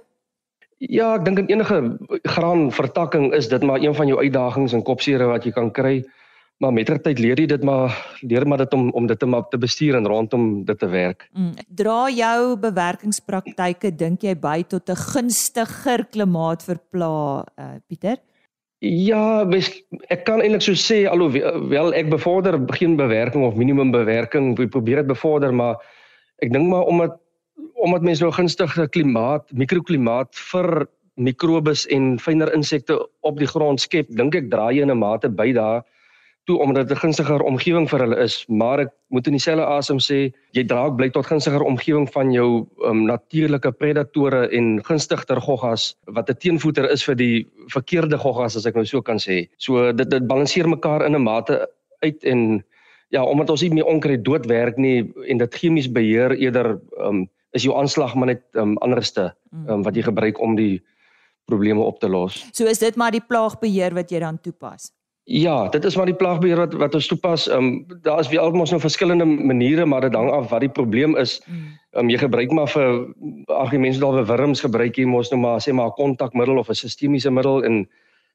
Ja, 0.78 1.16
ek 1.16 1.26
dink 1.26 1.40
in 1.40 1.48
enige 1.48 1.98
graanvertakking 2.24 3.34
is 3.34 3.48
dit 3.48 3.64
maar 3.64 3.80
een 3.80 3.96
van 3.96 4.08
jou 4.08 4.20
uitdagings 4.20 4.74
en 4.74 4.84
kopseere 4.84 5.26
wat 5.26 5.44
jy 5.44 5.52
kan 5.52 5.72
kry. 5.72 6.04
Maar 6.64 6.72
mettertyd 6.72 7.20
leer 7.20 7.42
jy 7.42 7.48
dit 7.52 7.64
maar 7.68 7.92
leer 8.24 8.46
maar 8.48 8.62
dit 8.64 8.74
om 8.78 8.88
om 8.96 9.08
dit 9.10 9.20
te 9.20 9.28
maar 9.28 9.48
te 9.52 9.60
bestuur 9.60 9.98
en 10.00 10.08
rondom 10.08 10.44
dit 10.64 10.80
te 10.80 10.88
werk. 10.88 11.26
Mm, 11.36 11.52
dra 11.68 12.08
jou 12.10 12.56
bewerkingspraktyke 12.64 13.92
dink 14.00 14.24
jy 14.24 14.36
by 14.40 14.62
tot 14.64 14.90
'n 14.90 14.96
gunstiger 14.96 16.06
klimaat 16.12 16.64
vir 16.64 16.80
pla, 16.92 17.44
uh, 17.60 17.76
Pieter? 17.88 18.18
Ja, 18.80 19.46
bes, 19.46 19.70
ek 20.12 20.26
kan 20.28 20.42
eintlik 20.42 20.62
so 20.62 20.76
sê 20.76 21.04
alhoewel 21.08 21.94
ek 21.94 22.10
bevorder 22.10 22.60
geen 22.80 22.96
bewerking 22.96 23.44
of 23.44 23.56
minimum 23.56 23.92
bewerking 23.92 24.56
probeer 24.56 25.04
dit 25.04 25.08
bevorder, 25.08 25.54
maar 25.54 25.76
ek 26.44 26.52
dink 26.52 26.68
maar 26.68 26.88
omdat 26.88 27.20
omdat 27.84 28.02
mense 28.02 28.24
nou 28.24 28.32
gunstige 28.32 28.88
klimaat, 28.88 29.52
mikroklimaat 29.52 30.36
vir 30.52 30.88
mikrobes 31.16 31.88
en 31.88 32.20
fynere 32.20 32.54
insekte 32.56 32.98
op 33.22 33.38
die 33.38 33.48
grond 33.48 33.82
skep, 33.82 34.08
dink 34.10 34.36
ek 34.36 34.50
draai 34.50 34.82
in 34.82 34.92
'n 34.92 34.98
mate 34.98 35.30
by 35.30 35.52
daar 35.52 35.84
toe 36.46 36.58
omdat 36.60 36.88
dit 36.88 36.98
'n 36.98 37.00
gunstiger 37.00 37.42
omgewing 37.42 37.90
vir 37.90 38.00
hulle 38.00 38.18
is, 38.24 38.46
maar 38.48 38.80
ek 38.80 38.92
moet 39.08 39.28
in 39.28 39.34
dieselfde 39.34 39.66
asem 39.66 40.00
sê, 40.00 40.34
jy 40.52 40.64
dra 40.64 40.86
ook 40.86 40.98
bly 40.98 41.10
tot 41.10 41.26
gunstiger 41.26 41.64
omgewing 41.64 42.12
van 42.12 42.32
jou 42.32 42.68
um, 42.86 43.06
natuurlike 43.06 43.72
predatore 43.72 44.50
en 44.50 44.84
gunstigter 44.84 45.42
goggas 45.42 45.96
wat 46.06 46.30
'n 46.30 46.38
teenvoeter 46.38 46.90
is 46.92 47.04
vir 47.04 47.16
die 47.16 47.48
verkeerde 47.68 48.18
goggas 48.18 48.56
as 48.56 48.66
ek 48.66 48.76
nou 48.76 48.86
so 48.86 49.02
kan 49.02 49.18
sê. 49.18 49.48
So 49.58 49.92
dit 49.92 50.10
dit 50.10 50.28
balanseer 50.28 50.68
mekaar 50.68 51.06
in 51.06 51.16
'n 51.16 51.24
mate 51.24 51.70
uit 52.02 52.24
en 52.24 52.64
ja, 53.10 53.24
omdat 53.24 53.50
ons 53.50 53.62
nie 53.62 53.74
meer 53.74 53.86
onkruid 53.86 54.26
doodwerk 54.26 54.78
nie 54.78 55.14
en 55.28 55.38
dit 55.38 55.56
chemies 55.56 55.92
beheer 55.92 56.32
eerder 56.32 56.80
um, 57.00 57.30
is 57.52 57.64
jou 57.64 57.76
aanslag 57.78 58.16
maar 58.16 58.28
net 58.34 58.44
um, 58.54 58.78
anderste 58.78 59.34
um, 59.68 59.84
wat 59.84 59.96
jy 59.96 60.02
gebruik 60.02 60.42
om 60.42 60.56
die 60.56 60.82
probleme 61.46 61.82
op 61.84 62.00
te 62.00 62.10
los. 62.10 62.46
So 62.52 62.66
is 62.66 62.80
dit 62.80 62.96
maar 62.96 63.12
die 63.12 63.24
plaagbeheer 63.28 63.94
wat 63.94 64.12
jy 64.12 64.20
dan 64.20 64.40
toepas. 64.42 64.92
Ja, 65.26 65.70
dit 65.70 65.84
is 65.84 65.96
maar 65.96 66.06
die 66.06 66.16
plaagbeheer 66.16 66.58
wat 66.58 66.74
wat 66.74 66.96
ons 66.96 67.08
toepas. 67.08 67.48
Ehm 67.48 67.64
um, 67.64 68.00
daar 68.02 68.20
is 68.20 68.28
weer 68.28 68.40
almos 68.40 68.70
nou 68.70 68.82
verskillende 68.82 69.26
maniere 69.26 69.86
maar 69.86 70.02
dit 70.02 70.16
hang 70.16 70.30
af 70.32 70.50
wat 70.50 70.60
die 70.60 70.70
probleem 70.70 71.16
is. 71.18 71.40
Ehm 71.48 72.04
um, 72.04 72.10
jy 72.10 72.18
gebruik 72.18 72.52
maar 72.52 72.68
vir 72.68 73.08
ag 73.48 73.70
die 73.72 73.80
mense 73.80 74.00
dalk 74.00 74.18
vir 74.20 74.28
wurms 74.28 74.62
gebruik 74.62 74.98
jy 75.00 75.06
mos 75.06 75.32
nou 75.32 75.40
maar 75.42 75.62
sê 75.64 75.72
maar 75.72 75.88
'n 75.88 75.96
kontakmiddel 75.96 76.58
of 76.58 76.70
'n 76.70 76.76
sistemiese 76.76 77.32
middel 77.32 77.64
en 77.64 77.88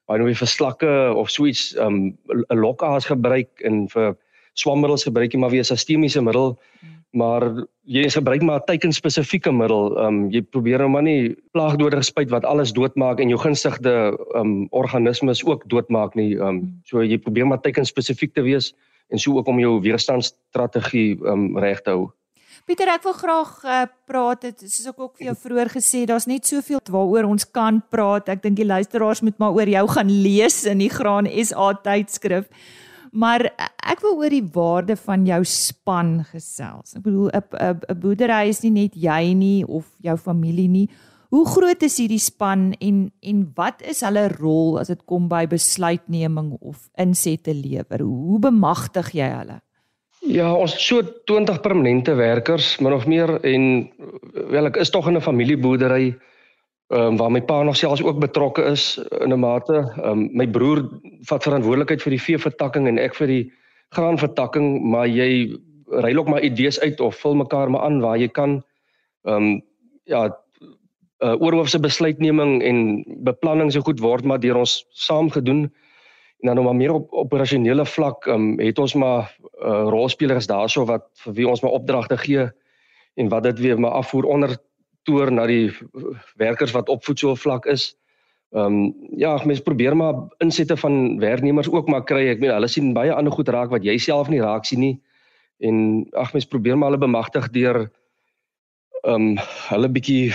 baie 0.07 0.19
nou 0.19 0.33
vir 0.33 0.47
slakke 0.47 1.13
of 1.13 1.29
so 1.29 1.45
iets 1.45 1.75
ehm 1.75 1.85
um, 1.85 2.17
'n 2.49 2.57
lokaas 2.57 3.05
gebruik 3.05 3.61
en 3.61 3.87
vir 3.89 4.17
swammiddels 4.59 5.07
gebruik 5.07 5.33
jy 5.33 5.39
maar 5.39 5.53
weer 5.55 5.63
'n 5.63 5.73
sistemiese 5.75 6.21
middel. 6.21 6.57
Mm 6.81 6.99
maar 7.11 7.65
jy 7.89 8.09
gebruik 8.09 8.41
maar 8.41 8.59
'n 8.59 8.65
teikenspesifieke 8.65 9.51
middel. 9.51 9.97
Ehm 9.97 10.05
um, 10.05 10.29
jy 10.31 10.41
probeer 10.41 10.77
nou 10.77 10.89
maar 10.89 11.01
nie 11.01 11.35
plaagdoders 11.51 12.07
spuit 12.07 12.29
wat 12.29 12.45
alles 12.45 12.73
doodmaak 12.73 13.19
en 13.19 13.29
jou 13.29 13.39
gunstigde 13.39 14.17
ehm 14.33 14.39
um, 14.39 14.67
organismes 14.69 15.45
ook 15.45 15.63
doodmaak 15.69 16.15
nie. 16.15 16.35
Ehm 16.35 16.47
um, 16.47 16.81
so 16.83 17.01
jy 17.01 17.17
probeer 17.17 17.47
maar 17.47 17.61
teikenspesifiek 17.61 18.33
te 18.33 18.41
wees 18.41 18.73
en 19.09 19.19
so 19.19 19.37
ook 19.37 19.47
om 19.47 19.59
jou 19.59 19.81
weerstandsstrategie 19.81 21.17
um, 21.25 21.57
reg 21.57 21.81
te 21.81 21.89
hou. 21.89 22.11
Pieter, 22.65 22.87
ek 22.87 23.03
wil 23.03 23.13
graag 23.13 23.63
uh, 23.63 23.85
praat 24.05 24.43
het 24.43 24.59
soos 24.59 24.85
ek 24.85 24.99
ook 24.99 25.17
vir 25.17 25.25
jou 25.25 25.35
vroeër 25.35 25.69
gesê, 25.69 26.05
daar's 26.05 26.27
net 26.27 26.45
soveel 26.45 26.79
waaroor 26.89 27.23
ons 27.23 27.51
kan 27.51 27.81
praat. 27.89 28.29
Ek 28.29 28.43
dink 28.43 28.55
die 28.55 28.65
luisteraars 28.65 29.21
moet 29.21 29.37
maar 29.39 29.51
oor 29.51 29.67
jou 29.67 29.87
gaan 29.87 30.11
lees 30.21 30.65
in 30.65 30.77
die 30.77 30.89
Graan 30.89 31.25
SA 31.25 31.73
tydskrif. 31.73 32.45
Maar 33.11 33.47
ek 33.89 34.01
wil 34.01 34.17
oor 34.21 34.29
die 34.29 34.45
waarde 34.53 34.95
van 34.95 35.25
jou 35.25 35.43
span 35.45 36.23
gesels. 36.31 36.95
Ek 36.95 37.03
bedoel 37.03 37.29
'n 37.33 37.43
'n 37.89 37.99
boerdery 37.99 38.49
is 38.49 38.63
nie 38.63 38.71
net 38.71 38.93
jy 38.95 39.33
nie 39.33 39.65
of 39.65 39.85
jou 40.01 40.17
familie 40.17 40.67
nie. 40.67 40.89
Hoe 41.29 41.45
groot 41.45 41.83
is 41.83 41.97
hierdie 41.97 42.19
span 42.19 42.73
en 42.81 43.11
en 43.21 43.51
wat 43.55 43.81
is 43.81 44.01
hulle 44.01 44.27
rol 44.39 44.79
as 44.79 44.87
dit 44.87 45.01
kom 45.05 45.27
by 45.29 45.45
besluitneming 45.45 46.57
of 46.61 46.89
insette 46.97 47.53
lewer? 47.53 48.01
Hoe 48.01 48.39
bemagtig 48.39 49.13
jy 49.13 49.29
hulle? 49.29 49.61
Ja, 50.25 50.49
ons 50.53 50.73
so 50.83 51.01
20 51.01 51.61
permanente 51.61 52.15
werkers, 52.15 52.79
min 52.79 52.93
of 52.93 53.05
meer 53.07 53.37
en 53.45 53.89
wel 54.51 54.67
ek 54.67 54.77
is 54.77 54.89
tog 54.89 55.07
in 55.07 55.15
'n 55.17 55.21
familieboerdery 55.21 56.17
ehm 56.89 57.13
um, 57.13 57.17
waar 57.17 57.31
my 57.31 57.41
pa 57.41 57.63
nog 57.63 57.77
selfs 57.77 58.03
ook 58.03 58.19
betrokke 58.19 58.63
is 58.63 58.97
in 59.21 59.33
'n 59.33 59.39
mate. 59.39 59.73
Ehm 59.73 60.09
um, 60.09 60.29
my 60.33 60.47
broer 60.47 60.89
vat 61.29 61.43
verantwoordelikheid 61.43 62.01
vir 62.01 62.11
die 62.11 62.21
veevertakking 62.21 62.87
en 62.87 62.97
ek 62.97 63.15
vir 63.15 63.27
die 63.27 63.51
graanvertakking, 63.89 64.81
maar 64.81 65.07
jy 65.07 65.57
ruil 65.89 66.17
ook 66.17 66.29
maar 66.29 66.41
idees 66.41 66.79
uit 66.79 66.99
of 66.99 67.15
vul 67.15 67.35
mekaar 67.35 67.69
maar 67.69 67.81
aan 67.81 68.01
waar 68.01 68.17
jy 68.17 68.27
kan. 68.27 68.63
Ehm 69.23 69.35
um, 69.35 69.61
ja, 70.03 70.37
uh, 71.19 71.35
oorhoofse 71.41 71.79
besluitneming 71.79 72.63
en 72.63 73.03
beplanning 73.23 73.71
so 73.71 73.81
goed 73.81 73.99
word 73.99 74.25
maar 74.25 74.39
deur 74.39 74.61
ons 74.61 74.85
saam 74.89 75.29
gedoen 75.29 75.67
en 76.39 76.47
dan 76.47 76.55
nog 76.55 76.65
maar 76.65 76.75
meer 76.75 76.93
op 76.95 77.11
operasionele 77.11 77.85
vlak 77.85 78.25
um, 78.31 78.53
het 78.59 78.79
ons 78.79 78.95
maar 78.95 79.27
uh, 79.59 79.83
rolspelers 79.91 80.47
daarso 80.47 80.85
wat 80.87 81.09
vir 81.25 81.35
wie 81.41 81.47
ons 81.47 81.61
maar 81.61 81.75
opdragte 81.75 82.17
gee 82.17 82.47
en 83.19 83.29
wat 83.29 83.43
dit 83.43 83.59
weer 83.59 83.79
maar 83.79 83.99
afvoer 83.99 84.23
onder 84.23 84.57
toer 85.09 85.33
na 85.33 85.47
die 85.49 85.71
werkers 86.41 86.75
wat 86.77 86.89
op 86.93 87.05
voedsel 87.07 87.35
vlak 87.35 87.65
is. 87.65 87.89
Ehm 88.53 88.65
um, 88.65 88.93
ja, 89.17 89.35
mense 89.45 89.65
probeer 89.65 89.95
maar 89.97 90.25
insette 90.41 90.77
van 90.77 91.19
werknemers 91.19 91.69
ook 91.69 91.89
maar 91.89 92.03
kry. 92.03 92.27
Ek 92.29 92.39
meen 92.41 92.53
hulle 92.53 92.69
sien 92.69 92.93
baie 92.93 93.13
ander 93.13 93.33
goed 93.33 93.49
raak 93.49 93.73
wat 93.73 93.85
jy 93.85 93.97
self 94.01 94.29
nie 94.29 94.41
raak 94.41 94.65
sien 94.65 94.81
nie. 94.81 94.95
En 95.59 96.07
ag 96.17 96.33
mense 96.33 96.49
probeer 96.49 96.77
maar 96.77 96.89
hulle 96.89 97.05
bemagtig 97.05 97.49
deur 97.53 97.89
ehm 99.03 99.13
um, 99.13 99.37
hulle 99.69 99.89
bietjie 99.89 100.33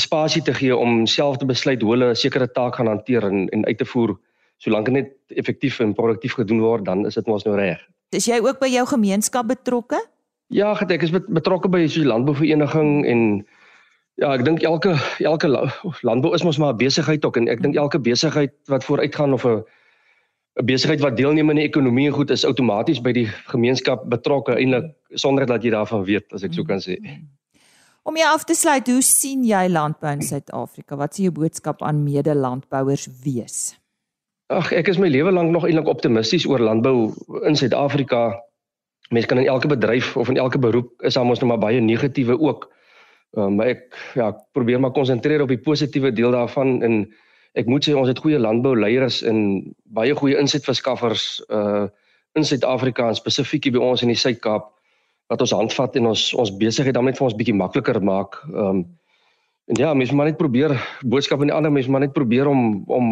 spasie 0.00 0.42
te 0.42 0.54
gee 0.54 0.76
om 0.76 1.04
self 1.06 1.36
te 1.36 1.46
besluit 1.46 1.82
hoe 1.82 1.92
hulle 1.92 2.10
'n 2.10 2.16
sekere 2.16 2.48
taak 2.48 2.76
gaan 2.76 2.88
hanteer 2.88 3.22
en 3.24 3.48
en 3.48 3.66
uit 3.66 3.78
te 3.78 3.84
voer. 3.84 4.16
Solank 4.56 4.84
dit 4.84 4.94
net 4.94 5.12
effektief 5.28 5.80
en 5.80 5.94
produktief 5.94 6.32
gedoen 6.32 6.60
word, 6.60 6.84
dan 6.84 7.06
is 7.06 7.14
dit 7.14 7.26
mos 7.26 7.44
nou 7.44 7.56
reg. 7.56 7.80
Is 8.10 8.26
jy 8.26 8.40
ook 8.40 8.58
by 8.58 8.66
jou 8.66 8.86
gemeenskap 8.86 9.46
betrokke? 9.46 10.00
Ja, 10.48 10.72
ek 10.78 11.02
is 11.02 11.10
betrokke 11.10 11.68
by 11.68 11.86
so 11.86 12.00
'n 12.00 12.06
landbouvereniging 12.06 13.06
en 13.06 13.46
ja, 14.20 14.32
ek 14.32 14.44
dink 14.44 14.62
elke 14.62 14.96
elke 15.20 15.48
landbou 16.02 16.34
is 16.34 16.44
mos 16.44 16.58
maar 16.58 16.74
'n 16.74 16.82
besigheid 16.82 17.24
ook 17.24 17.36
en 17.36 17.48
ek 17.48 17.62
dink 17.62 17.76
elke 17.76 17.98
besigheid 17.98 18.54
wat 18.66 18.84
vooruitgaan 18.84 19.32
of 19.32 19.44
'n 19.44 19.64
'n 20.60 20.64
besigheid 20.64 21.00
wat 21.00 21.16
deelneem 21.16 21.50
in 21.50 21.56
die 21.56 21.68
ekonomie 21.68 22.06
en 22.06 22.12
goed 22.12 22.30
is 22.30 22.44
outomaties 22.44 23.00
by 23.00 23.12
die 23.12 23.26
gemeenskap 23.52 24.08
betrokke 24.08 24.56
eintlik 24.56 24.92
sonder 25.14 25.46
dat 25.46 25.62
jy 25.62 25.70
daarvan 25.70 26.04
weet 26.04 26.32
as 26.32 26.42
ek 26.42 26.52
so 26.52 26.64
kan 26.64 26.80
sê. 26.80 26.96
Mm. 27.00 27.28
Om 28.06 28.14
jy 28.14 28.26
af 28.30 28.44
te 28.46 28.54
sluit, 28.54 28.86
hoe 28.86 29.02
sien 29.02 29.40
jy 29.42 29.64
landbou 29.66 30.12
in 30.14 30.20
Suid-Afrika? 30.22 30.94
Wat 30.94 31.16
is 31.16 31.24
jou 31.24 31.32
boodskap 31.34 31.80
aan 31.82 32.04
mede-landbouers 32.04 33.08
wees? 33.24 33.74
Ag, 34.46 34.70
ek 34.70 34.92
is 34.92 35.00
my 35.02 35.08
lewe 35.10 35.32
lank 35.34 35.50
nog 35.50 35.66
eintlik 35.66 35.90
optimisties 35.90 36.46
oor 36.46 36.62
landbou 36.62 37.10
in 37.50 37.58
Suid-Afrika. 37.58 38.28
Mense 39.10 39.26
kan 39.26 39.40
in 39.42 39.50
elke 39.50 39.66
bedryf 39.66 40.12
of 40.16 40.30
in 40.30 40.38
elke 40.38 40.60
beroep 40.62 41.02
is 41.02 41.18
daar 41.18 41.26
mos 41.26 41.42
nog 41.42 41.50
maar 41.50 41.64
baie 41.64 41.82
negatiewe 41.82 42.38
ook. 42.38 42.68
Um, 43.36 43.58
maar 43.58 43.74
ek 43.74 43.96
ja, 44.16 44.30
ek 44.32 44.38
probeer 44.56 44.80
maar 44.80 44.94
konsentreer 44.96 45.42
op 45.44 45.50
die 45.52 45.60
positiewe 45.60 46.08
deel 46.16 46.32
daarvan 46.32 46.78
en 46.86 47.02
ek 47.56 47.68
moet 47.68 47.84
sê 47.84 47.92
ons 47.96 48.08
het 48.08 48.20
goeie 48.20 48.38
landbouleiers 48.40 49.22
en 49.28 49.60
baie 49.96 50.16
goeie 50.16 50.38
insetverskaffers 50.40 51.44
uh 51.52 51.86
in 52.36 52.44
Suid-Afrika 52.44 53.06
en 53.08 53.16
spesifiek 53.16 53.70
by 53.72 53.80
ons 53.80 54.02
in 54.04 54.10
die 54.12 54.18
Suid-Kaap 54.20 54.66
wat 55.32 55.40
ons 55.40 55.54
handvat 55.56 55.94
en 55.96 56.10
ons 56.10 56.24
ons 56.36 56.50
besigheid 56.60 56.92
dan 56.92 57.08
net 57.08 57.16
vir 57.16 57.24
ons 57.24 57.36
bietjie 57.36 57.56
makliker 57.56 58.00
maak. 58.04 58.36
Ehm 58.52 58.82
um, 58.82 58.82
en 59.66 59.80
ja, 59.82 59.94
mense 59.98 60.14
moet 60.14 60.28
net 60.30 60.36
probeer 60.38 60.76
boodskappe 61.02 61.42
aan 61.42 61.50
die 61.50 61.56
ander 61.56 61.72
mense 61.74 61.90
moet 61.90 62.04
net 62.04 62.12
probeer 62.14 62.46
om 62.46 62.84
om 62.86 63.06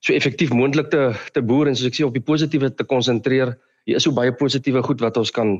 so 0.00 0.12
effektief 0.14 0.52
moontlik 0.52 0.92
te 0.92 1.06
te 1.32 1.42
boer 1.42 1.68
en 1.68 1.76
soos 1.76 1.88
ek 1.88 1.96
sê 1.98 2.04
op 2.06 2.14
die 2.14 2.24
positiewe 2.24 2.70
te 2.70 2.84
konsentreer. 2.84 3.56
Hier 3.84 3.96
is 3.96 4.06
so 4.06 4.14
baie 4.14 4.32
positiewe 4.32 4.84
goed 4.86 5.00
wat 5.00 5.16
ons 5.20 5.32
kan 5.34 5.58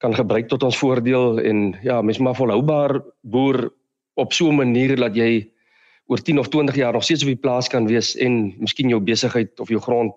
kan 0.00 0.14
gebruik 0.16 0.48
tot 0.48 0.62
ons 0.64 0.78
voordeel 0.80 1.40
en 1.44 1.76
ja, 1.84 2.00
mense 2.02 2.22
moet 2.22 2.36
volhoubaar 2.36 3.00
boer 3.20 3.68
op 4.16 4.32
so 4.32 4.48
'n 4.48 4.56
manier 4.56 4.96
dat 4.96 5.14
jy 5.16 5.50
oor 6.06 6.18
10 6.18 6.38
of 6.38 6.48
20 6.48 6.74
jaar 6.74 6.92
nog 6.92 7.04
steeds 7.04 7.22
op 7.22 7.28
die 7.28 7.42
plaas 7.44 7.68
kan 7.68 7.86
wees 7.86 8.16
en 8.16 8.54
miskien 8.58 8.88
jou 8.88 9.00
besigheid 9.00 9.60
of 9.60 9.68
jou 9.68 9.80
grond 9.80 10.14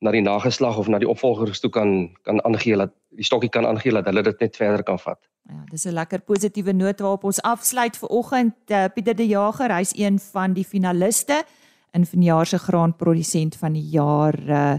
na 0.00 0.10
die 0.10 0.22
nageslag 0.22 0.78
of 0.78 0.88
na 0.88 0.98
die 0.98 1.08
opvolgers 1.08 1.60
toe 1.60 1.70
kan 1.70 2.10
kan 2.22 2.40
aangee 2.44 2.76
dat 2.76 2.92
die 3.10 3.24
stokkie 3.24 3.50
kan 3.50 3.66
aangee 3.66 3.92
dat 3.92 4.06
hulle 4.06 4.22
dit 4.22 4.40
net 4.40 4.56
verder 4.56 4.82
kan 4.82 4.98
vat. 4.98 5.18
Ja, 5.48 5.64
dis 5.70 5.84
'n 5.86 5.94
lekker 5.94 6.20
positiewe 6.20 6.72
noot 6.72 7.00
waarop 7.00 7.24
ons 7.24 7.42
afsluit 7.42 7.96
vir 7.96 8.08
oggend. 8.08 8.54
Uh, 8.70 8.84
Pieter 8.94 9.16
De 9.16 9.26
Jager, 9.26 9.74
hy's 9.74 9.92
een 9.96 10.18
van 10.18 10.52
die 10.52 10.64
finaliste 10.64 11.44
in 11.92 12.06
vanjaar 12.06 12.46
se 12.46 12.58
graanprodusent 12.58 13.56
van 13.56 13.72
die 13.72 13.88
jaar 13.90 14.38
uh, 14.48 14.74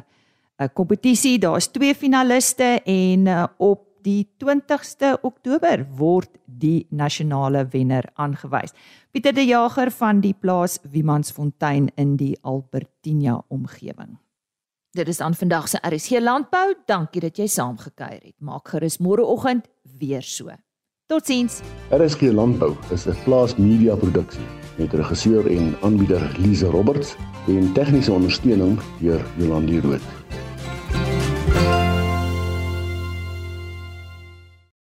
kompetisie. 0.73 1.39
Daar's 1.39 1.67
twee 1.67 1.95
finaliste 1.95 2.81
en 2.85 3.25
uh, 3.25 3.45
op 3.57 3.88
die 4.03 4.27
20ste 4.41 5.17
Oktober 5.21 5.85
word 5.97 6.29
die 6.45 6.88
nasionale 6.89 7.65
wenner 7.71 8.05
aangewys. 8.15 8.73
Pieter 9.12 9.33
De 9.33 9.45
Jager 9.45 9.91
van 9.91 10.21
die 10.21 10.33
plaas 10.33 10.79
Wiemansfontein 10.83 11.89
in 11.95 12.15
die 12.17 12.35
Albertina 12.41 13.41
omgewing. 13.49 14.17
Dit 14.91 15.07
is 15.07 15.19
aan 15.21 15.35
vandag 15.35 15.67
se 15.69 15.79
RSC 15.85 16.19
Landbou. 16.19 16.73
Dankie 16.85 17.21
dat 17.21 17.38
jy 17.38 17.47
saamgekuier 17.47 18.23
het. 18.23 18.35
Maak 18.41 18.71
gerus 18.73 18.97
môreoggend 18.97 19.67
weer 19.99 20.25
so. 20.25 20.49
Totsiens. 21.09 21.62
RSC 21.93 22.33
Landbou 22.33 22.75
is 22.91 23.05
'n 23.07 23.15
plaas 23.23 23.55
media 23.57 23.95
produksie 23.95 24.45
met 24.77 24.93
regisseur 24.93 25.45
en 25.47 25.75
aanbieder 25.81 26.21
Lize 26.38 26.65
Roberts 26.65 27.15
en 27.47 27.73
tegniese 27.73 28.12
ondersteuning 28.12 28.79
deur 28.99 29.25
Jolande 29.38 29.81
Rooi. 29.81 30.18